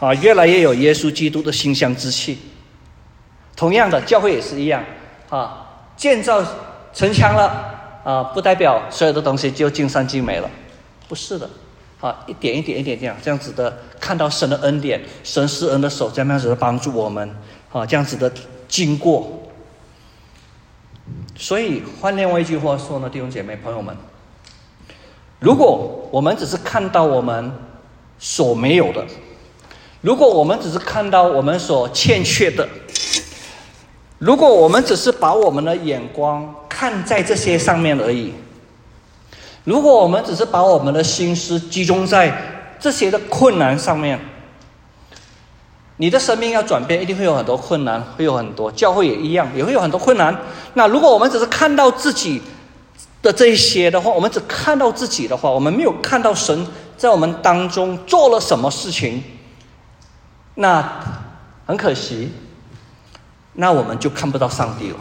[0.00, 2.36] 啊，越来越有耶稣基督的馨香之气。
[3.54, 4.82] 同样的，教会也是一样
[5.28, 5.64] 啊，
[5.96, 6.44] 建造
[6.92, 7.70] 城墙了。
[8.04, 10.50] 啊，不代表所有的东西就尽善尽美了，
[11.08, 11.48] 不是的，
[12.00, 17.34] 啊，一点一点一点这样这样子的看到神的恩典，神施恩的手这样子的帮助我们，
[17.72, 18.30] 啊，这样子的
[18.68, 19.42] 经过。
[21.34, 23.96] 所以换另外一句话说呢，弟兄姐妹朋友们，
[25.40, 27.50] 如果我们只是看到我们
[28.18, 29.02] 所没有的，
[30.02, 32.68] 如果我们只是看到我们所欠缺的。
[34.18, 38.32] 如果我们只是把我们的眼光看在这些上面而已，
[39.64, 42.32] 如果我们只是把我们的心思集中在
[42.78, 44.18] 这些的困难上面，
[45.96, 50.36] 你的生命要转变，一定会有很多困难，会有很多教会也一样，也会有很多困难。
[50.74, 52.40] 那如果我们只是看到自己
[53.22, 59.22] 的这一些的话，我们只看到自己的话，我们没有看到神在我们当中做了什么事情，
[60.54, 61.00] 那
[61.66, 62.30] 很可惜。
[63.54, 64.96] 那我们就看不到上帝了，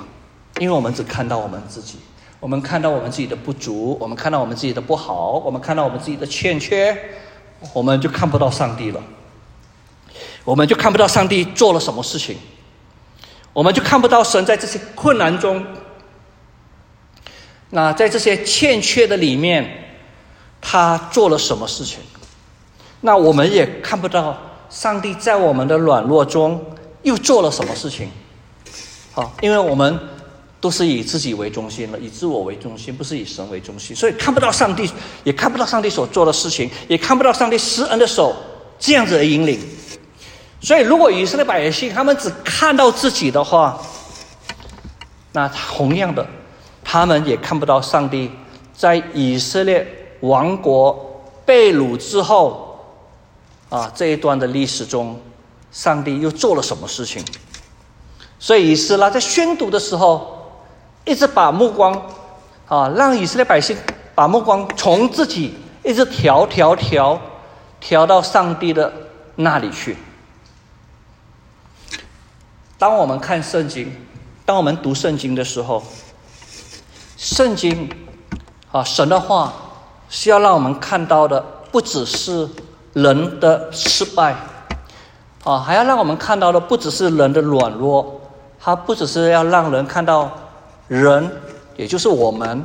[0.60, 1.97] 因为我们只看到我们自己，
[2.39, 6.95] 我们看到我们自己的不足，我们看到我们自己的不好，我们看到我们自己的欠缺，
[7.74, 9.01] 我们就看不到上帝了，
[10.43, 12.38] 我们就看不到上帝做了什么事情，
[13.54, 15.66] 我们就看不到神在这些困难中，
[17.72, 19.68] 那在这些欠缺的里面，
[20.62, 21.99] 他做了什么事情，
[23.01, 24.38] 那我们也看不到
[24.70, 26.64] 上帝在我们的软弱中
[27.01, 28.10] 又做了什么事情。
[29.14, 29.99] 好，因为我们
[30.59, 34.89] 都是以自己为中心了，以自我为中心，不是以神为中心，所以看不到上帝，
[35.24, 38.36] 也看不到上帝所做的事情，也看不到上帝施恩的手
[38.80, 39.59] 这样子的引领。
[40.59, 43.80] 所以，如果以色列百姓他们只看到自己的话，
[45.34, 46.26] 那同样的，
[46.84, 48.32] 他们也看不到上帝
[48.76, 49.86] 在以色列
[50.22, 52.80] 王国被掳之后
[53.70, 55.20] 啊这一段的历史中，
[55.72, 57.24] 上帝又做了什么事情。
[58.44, 60.32] 所以，以斯拉在宣读的时候。
[61.06, 61.94] 一直把目光，
[62.66, 63.76] 啊，让以色列百姓
[64.16, 67.20] 把目光从自己一直调调调，
[67.82, 68.89] 调到上帝的
[69.36, 69.98] 那里去。
[72.78, 73.94] 当我们看圣经，
[74.46, 75.84] 当我们读圣经的时候，
[77.18, 77.89] 圣经，
[78.72, 79.54] 啊，神的话
[80.08, 82.48] 是要让我们看到的，不只是
[82.94, 84.38] 人的失败，
[85.44, 88.22] 啊，还要让我们看到的不只是人的软弱，
[88.64, 90.32] 它不只是要让人看到。
[90.89, 91.32] 人，
[91.78, 92.64] 也就是我们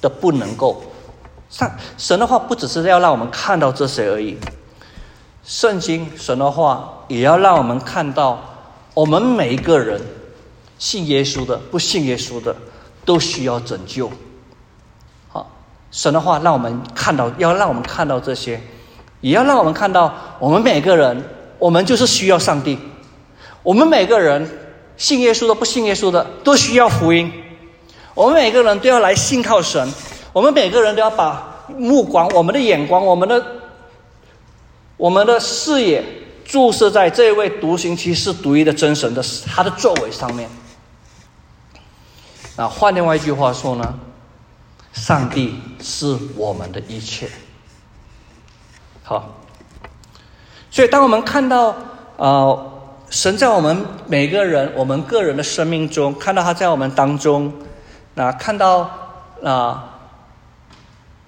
[0.00, 0.82] 的不能够
[1.50, 4.38] 上神的话，不只是要让我们看到这些而已。
[5.44, 8.40] 圣经神的话，也要让我们看到，
[8.94, 10.00] 我们每一个人
[10.78, 12.56] 信耶稣的、不信耶稣的，
[13.04, 14.10] 都需要拯救。
[15.28, 15.46] 好，
[15.92, 18.60] 神的话让我们看到，要让我们看到这些，
[19.20, 21.22] 也要让我们看到，我们每个人，
[21.58, 22.78] 我们就是需要上帝。
[23.62, 24.48] 我们每个人。
[24.96, 27.32] 信耶稣的、不信耶稣的，都需要福音。
[28.12, 29.90] 我们每个人都要来信靠神。
[30.34, 33.42] 我们每个人都要把目光、我们的眼光、我们的、
[34.98, 36.04] 我们的视野
[36.44, 40.50] 注视在这位独行其是、独一的真神的他的作为上面。
[42.58, 43.98] 那换另外一句话说呢？
[44.92, 47.26] 上帝是我们的一切。
[49.02, 49.30] 好，
[50.70, 51.74] 所以当我们看到
[52.18, 52.66] 啊。
[53.10, 57.52] 神在我们每个人、我们个人的生命中，看到他在我们当中，
[58.14, 58.88] 那看到
[59.42, 59.98] 啊，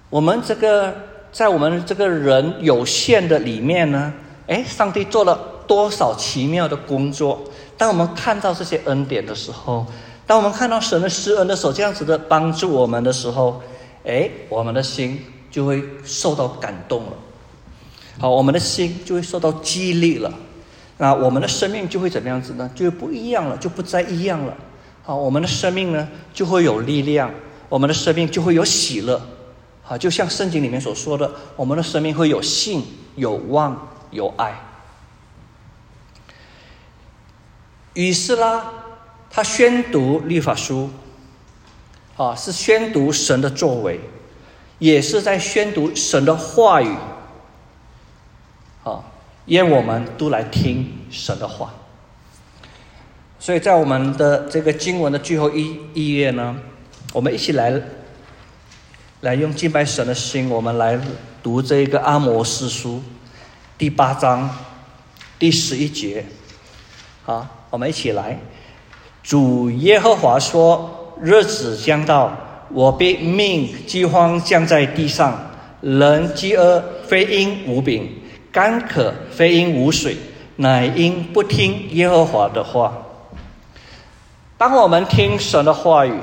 [0.09, 0.95] 我们这个
[1.33, 4.13] 在我们这个人有限的里面呢，
[4.47, 7.43] 哎，上帝做了多少奇妙的工作？
[7.77, 9.85] 当我们看到这些恩典的时候，
[10.25, 13.61] 当我们看到神的施恩的手这样子的帮助我们的时候，
[14.05, 15.21] 哎，我们的心
[15.51, 17.11] 就会受到感动了。
[18.21, 20.31] 好，我们的心就会受到激励了。
[20.97, 22.69] 那我们的生命就会怎么样子呢？
[22.75, 24.55] 就不一样了，就不再一样了。
[25.01, 27.33] 好，我们的生命呢就会有力量，
[27.67, 29.21] 我们的生命就会有喜乐。
[29.81, 32.85] 好，就像圣经里面所说的，我们的生命会有信、
[33.15, 34.53] 有望、有爱。
[37.95, 38.71] 于是啦，
[39.29, 40.89] 他宣读律法书，
[42.15, 43.99] 啊，是宣读神的作为，
[44.77, 46.95] 也是在宣读神的话语。
[48.83, 49.03] 啊。
[49.45, 51.73] 愿我们都来听神的话。
[53.39, 56.55] 所以在我们的这个经文的最后一一页呢，
[57.11, 57.73] 我们一起来，
[59.19, 60.97] 来用敬拜神的心，我们来
[61.41, 63.03] 读这个阿摩斯书
[63.77, 64.49] 第八章
[65.37, 66.25] 第十一节。
[67.23, 68.39] 好，我们一起来。
[69.21, 72.33] 主耶和华说：“日子将到，
[72.69, 78.09] 我必命饥荒降在地上，人饥饿非因无饼。”
[78.53, 80.15] 干渴非因无水，
[80.57, 82.93] 乃因不听耶和华的话。
[84.59, 86.13] 当我们听神的话语，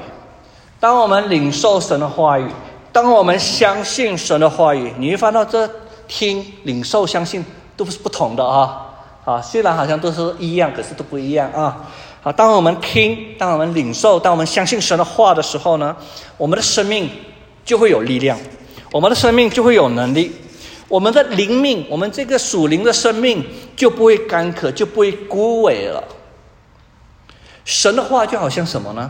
[0.79, 2.47] 当我们领受神的话语，
[2.93, 5.69] 当我们相信神的话语，你会发现这
[6.07, 7.45] 听、领受、相信
[7.77, 8.87] 都是不同的啊！
[9.25, 11.91] 啊，虽然好像都是一样，可是都不一样啊！
[12.23, 15.97] 好，当我们听，当我们领受，当我们相信神的话的时候呢，
[16.37, 17.11] 我们的生命
[17.65, 18.39] 就会有力量，
[18.93, 20.31] 我们的生命就会有能力。
[20.91, 23.45] 我们的灵命，我们这个属灵的生命
[23.77, 26.03] 就不会干渴，就不会枯萎了。
[27.65, 29.09] 神的话就好像什么呢？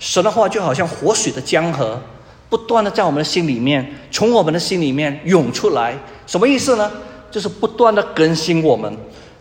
[0.00, 2.02] 神的话就好像活水的江河，
[2.48, 5.96] 不断的在我们的心里面，从我们的心里面涌出来。
[6.26, 6.90] 什么意思呢？
[7.30, 8.92] 就是不断的更新我们，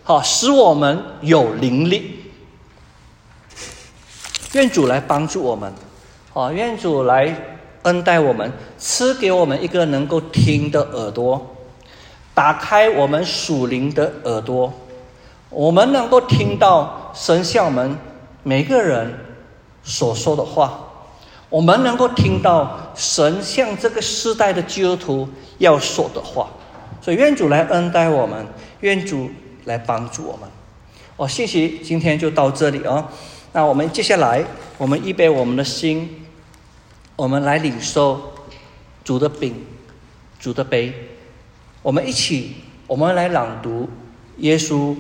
[0.04, 2.20] 好，使我们有灵力。
[4.54, 5.74] 愿主来帮助我们，
[6.32, 7.36] 好，愿主来
[7.82, 11.56] 恩待我们，赐给我们一个能够听的耳朵。
[12.40, 14.72] 打开我们属灵的耳朵，
[15.50, 17.98] 我们能够听到神向我们
[18.44, 19.14] 每个人
[19.84, 20.80] 所说的话，
[21.50, 25.28] 我们能够听到神向这个时代的基督徒
[25.58, 26.48] 要说的话。
[27.02, 28.48] 所以愿主来恩待我们，
[28.80, 29.30] 愿主
[29.66, 30.50] 来帮助我们。
[31.18, 33.04] 哦，信息今天就到这里哦。
[33.52, 34.42] 那我们接下来，
[34.78, 36.26] 我们预备我们的心，
[37.18, 38.32] 我们来领受
[39.04, 39.66] 主的饼，
[40.40, 41.09] 主的杯。
[41.82, 42.56] 我们一起，
[42.88, 43.88] 我们来朗读
[44.40, 44.94] 耶稣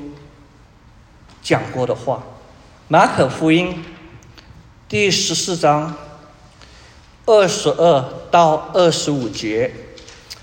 [1.41, 2.23] 讲过的话。
[2.87, 3.83] 马可福音
[4.87, 5.93] 第十四章
[7.25, 9.69] 二十二到二十五节，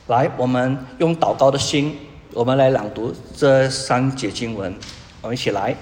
[0.08, 1.96] 来，我们用祷告的心，
[2.34, 4.74] 我们来朗读这三节经文。
[5.22, 5.74] 我们一起来。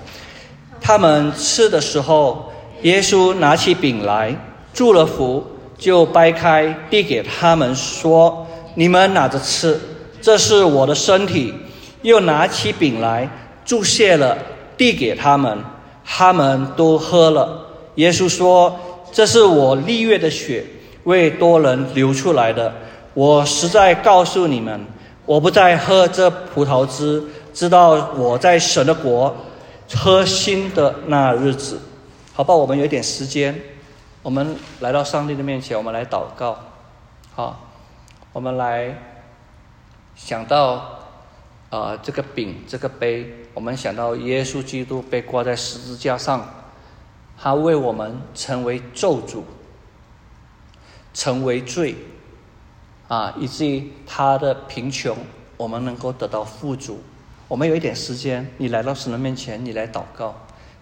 [0.80, 2.52] 他们吃的时候，
[2.82, 4.36] 耶稣拿起饼来，
[4.72, 5.44] 祝了福，
[5.76, 8.46] 就掰开，递给他们说
[8.76, 9.80] ：“你们拿着吃，
[10.24, 11.52] 这是我的身体。”
[12.00, 13.28] 又拿起饼来，
[13.64, 14.36] 祝谢了，
[14.76, 15.58] 递给他们。
[16.04, 17.66] 他们都喝了。
[17.94, 18.78] 耶稣说
[19.10, 20.64] ：“这是我立约的血，
[21.04, 22.70] 为多人流出来的。
[23.14, 24.78] 我实在告诉你们，
[25.24, 27.22] 我不再喝这葡萄汁，
[27.54, 29.34] 直到我在神的国
[29.94, 31.80] 喝新的那日子。”
[32.36, 33.58] 好吧，我们有点时间，
[34.22, 36.58] 我们来到上帝的面前，我们来祷告。
[37.34, 37.66] 好，
[38.34, 38.94] 我们来
[40.14, 41.00] 想到。
[41.70, 46.48] 啊，这个饼，这个杯，我们想到耶稣基督被挂在十字架上，
[47.36, 49.42] 他为我们成为咒诅，
[51.12, 51.96] 成为罪，
[53.08, 55.16] 啊，以至于他的贫穷，
[55.56, 57.02] 我们能够得到富足。
[57.48, 60.32] 我们有一点时间，你来到神的面前，你来祷告，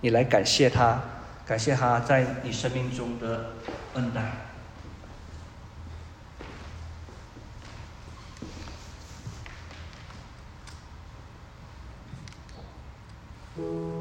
[0.02, 1.00] 你来感谢他，
[1.46, 3.46] 感谢他在你生命中的
[3.94, 4.51] 恩待。
[13.54, 13.91] 亲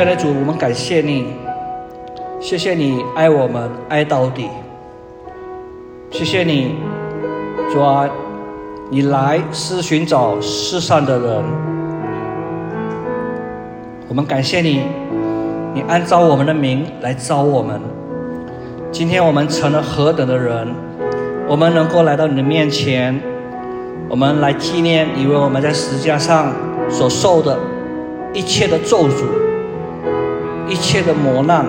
[0.00, 1.26] 爱的主，我们感谢你，
[2.40, 4.48] 谢谢你爱我们爱到底，
[6.10, 6.76] 谢谢你，
[7.70, 8.08] 主啊，
[8.88, 11.44] 你来是寻找世上的人，
[14.08, 14.84] 我们感谢你，
[15.74, 17.78] 你按照我们的名来招我们，
[18.90, 20.66] 今天我们成了何等的人，
[21.46, 23.20] 我们能够来到你的面前，
[24.08, 26.54] 我们来纪念你为我们在十字架上
[26.88, 27.58] 所受的
[28.32, 29.49] 一切的咒诅。
[30.70, 31.66] 一切的磨难，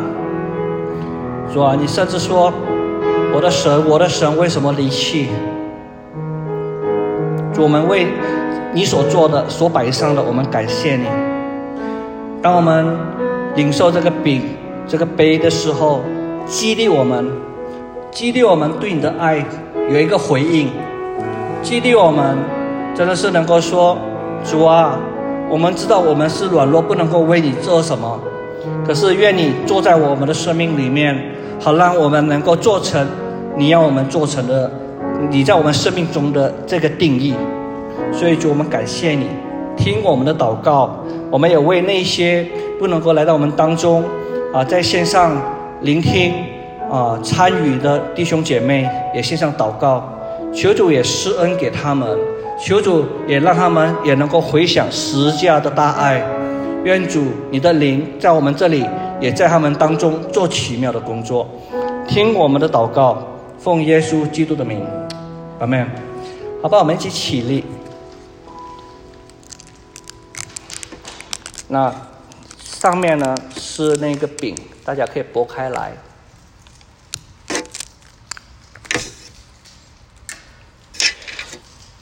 [1.51, 1.75] 是吧？
[1.77, 2.53] 你甚至说
[3.33, 5.27] ：“我的神，我的神，为什么离弃？”
[7.51, 8.05] 主，我们为
[8.73, 11.05] 你所做的、所摆上的，我们感谢你。
[12.43, 12.95] 当我们
[13.55, 14.43] 领受这个饼、
[14.87, 16.01] 这个杯的时候，
[16.45, 17.27] 激励我们，
[18.11, 19.43] 激励我们对你的爱
[19.89, 20.69] 有一个回应，
[21.63, 22.37] 激励我们
[22.93, 23.97] 真的是能够说
[24.45, 24.99] ：“主啊，
[25.49, 28.19] 我们知道我们是软弱，不能够为你做什么。”
[28.91, 31.17] 可是，愿你坐在我们的生命里面，
[31.61, 33.07] 好让我们能够做成
[33.55, 34.69] 你要我们做成的，
[35.29, 37.33] 你在我们生命中的这个定义。
[38.11, 39.27] 所以，主，我们感谢你，
[39.77, 40.93] 听我们的祷告。
[41.29, 42.45] 我们也为那些
[42.77, 44.03] 不能够来到我们当中
[44.53, 45.41] 啊，在线上
[45.79, 46.33] 聆听
[46.91, 48.85] 啊参与的弟兄姐妹，
[49.15, 50.03] 也献上祷告，
[50.53, 52.09] 求主也施恩给他们，
[52.59, 56.21] 求主也让他们也能够回想十架的大爱。
[56.83, 58.83] 愿主你的灵在我们这里，
[59.19, 61.47] 也在他们当中做奇妙的工作。
[62.07, 63.21] 听我们的祷告，
[63.59, 64.83] 奉耶稣基督的名，
[65.59, 65.87] 阿门。
[66.63, 67.63] 好吧，我们一起起立。
[71.67, 71.93] 那
[72.59, 75.93] 上面呢是那个饼，大家可以拨开来。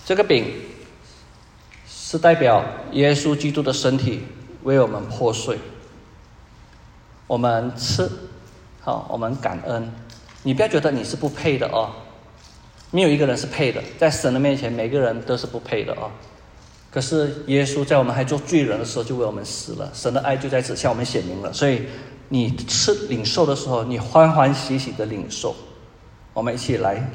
[0.05, 0.45] 这个饼
[1.87, 2.63] 是代表
[2.93, 4.23] 耶稣基督的身体。
[4.63, 5.57] 为我们破碎，
[7.27, 8.09] 我们吃，
[8.81, 9.91] 好，我们感恩。
[10.43, 11.89] 你不要觉得你是不配的哦，
[12.91, 16.11] 没有一个人是配的，在神的面前，每个人都是不配的哦。
[16.91, 21.53] 可是耶稣在我们还做罪人的时候，就为我们死了，神的爱就在此向我们显明了。
[21.53, 21.83] 所以
[22.29, 25.55] 你吃领受的时候，你欢欢喜喜的领受。
[26.33, 27.09] 我们一起来。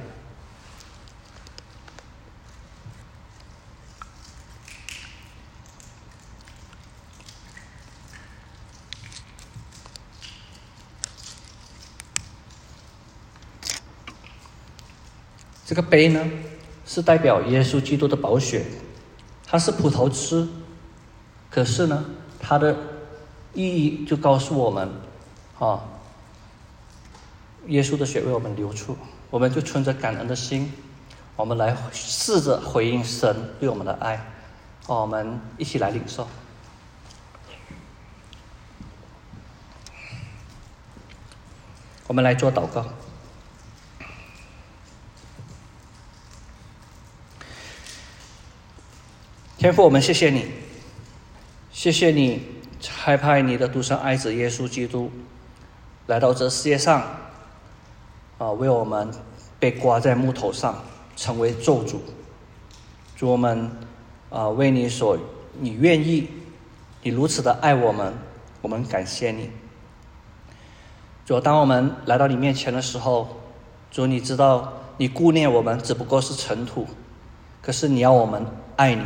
[15.75, 16.25] 这个杯呢，
[16.87, 18.65] 是代表耶稣基督的宝血，
[19.45, 20.47] 它是葡萄汁，
[21.51, 22.05] 可是呢，
[22.39, 22.77] 它的
[23.55, 24.89] 意义就告诉我们，
[25.59, 25.83] 啊，
[27.67, 28.97] 耶稣的血为我们流出，
[29.31, 30.73] 我们就存着感恩的心，
[31.35, 34.25] 我们来试着回应神对我们的爱，
[34.87, 36.25] 我们一起来领受。
[42.07, 42.87] 我们来做祷告。
[49.65, 50.45] 天父，我们谢谢你，
[51.73, 52.43] 谢谢你
[52.81, 55.11] 差派你的独生爱子耶稣基督
[56.07, 57.03] 来到这世界上，
[58.37, 59.11] 啊，为我们
[59.59, 60.85] 被挂在木头上，
[61.17, 61.97] 成为咒诅。
[63.17, 63.71] 主我们
[64.29, 65.17] 啊，为你所
[65.59, 66.29] 你愿意，
[67.03, 68.13] 你如此的爱我们，
[68.61, 69.49] 我们感谢你。
[71.25, 73.41] 主，当我们来到你面前的时候，
[73.91, 76.87] 主，你知道你顾念我们只不过是尘土，
[77.63, 78.45] 可是你要我们
[78.77, 79.03] 爱你，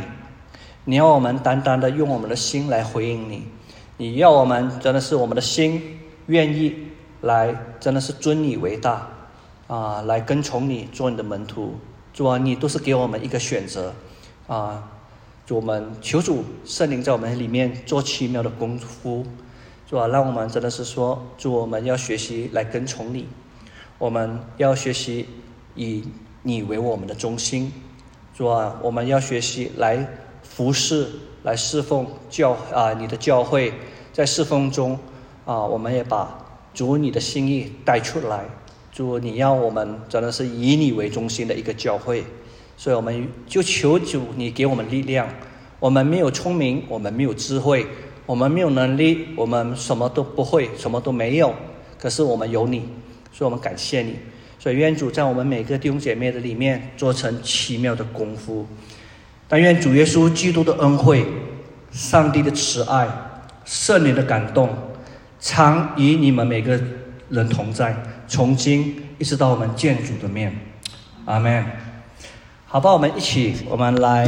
[0.85, 3.43] 你要我们单单的用我们的心来回应你，
[3.97, 6.87] 你要我们真的是我们的心愿意
[7.21, 9.07] 来，真的是尊你为大
[9.67, 11.77] 啊，来跟从你做你的门徒。
[12.11, 13.93] 主啊，你都是给我们一个选择
[14.47, 14.89] 啊，
[15.45, 19.25] 主我们求主圣灵在我们里面做奇妙的功夫。
[19.87, 23.27] 主啊，让我们真的是说，主我们要学习来跟从你，
[23.97, 25.27] 我们要学习
[25.75, 26.03] 以
[26.41, 27.71] 你为我们的中心。
[28.35, 30.07] 主啊，我们要学习来
[30.59, 31.07] 服侍、
[31.43, 33.71] 来侍奉教啊你的教会，
[34.11, 34.99] 在侍奉中
[35.45, 36.37] 啊，我们也把
[36.73, 38.43] 主你的心意带出来。
[38.91, 42.25] 主，你要我们真的是以你为中心的一个教会，
[42.75, 45.29] 所以我们就求主你给我们力量。
[45.79, 47.87] 我们没有聪明，我们没有智慧。
[48.25, 51.53] 我们没有能力，我们什么都不会，什么都没有。
[51.97, 52.81] 可是我们有你，
[53.31, 54.17] 所以我们感谢你。
[54.59, 58.67] 所以愿主在我们每个弟兄姐妹的里面做成奇妙的功夫。
[59.49, 61.25] 但愿主耶稣基督的恩惠、
[61.91, 63.07] 上帝的慈爱、
[63.65, 64.69] 圣灵的感动，
[65.39, 66.79] 常与你们每个
[67.29, 67.95] 人同在，
[68.27, 70.55] 从今一直到我们见主的面。
[71.25, 71.65] 阿门。
[72.67, 74.27] 好吧，我们一起，我们来。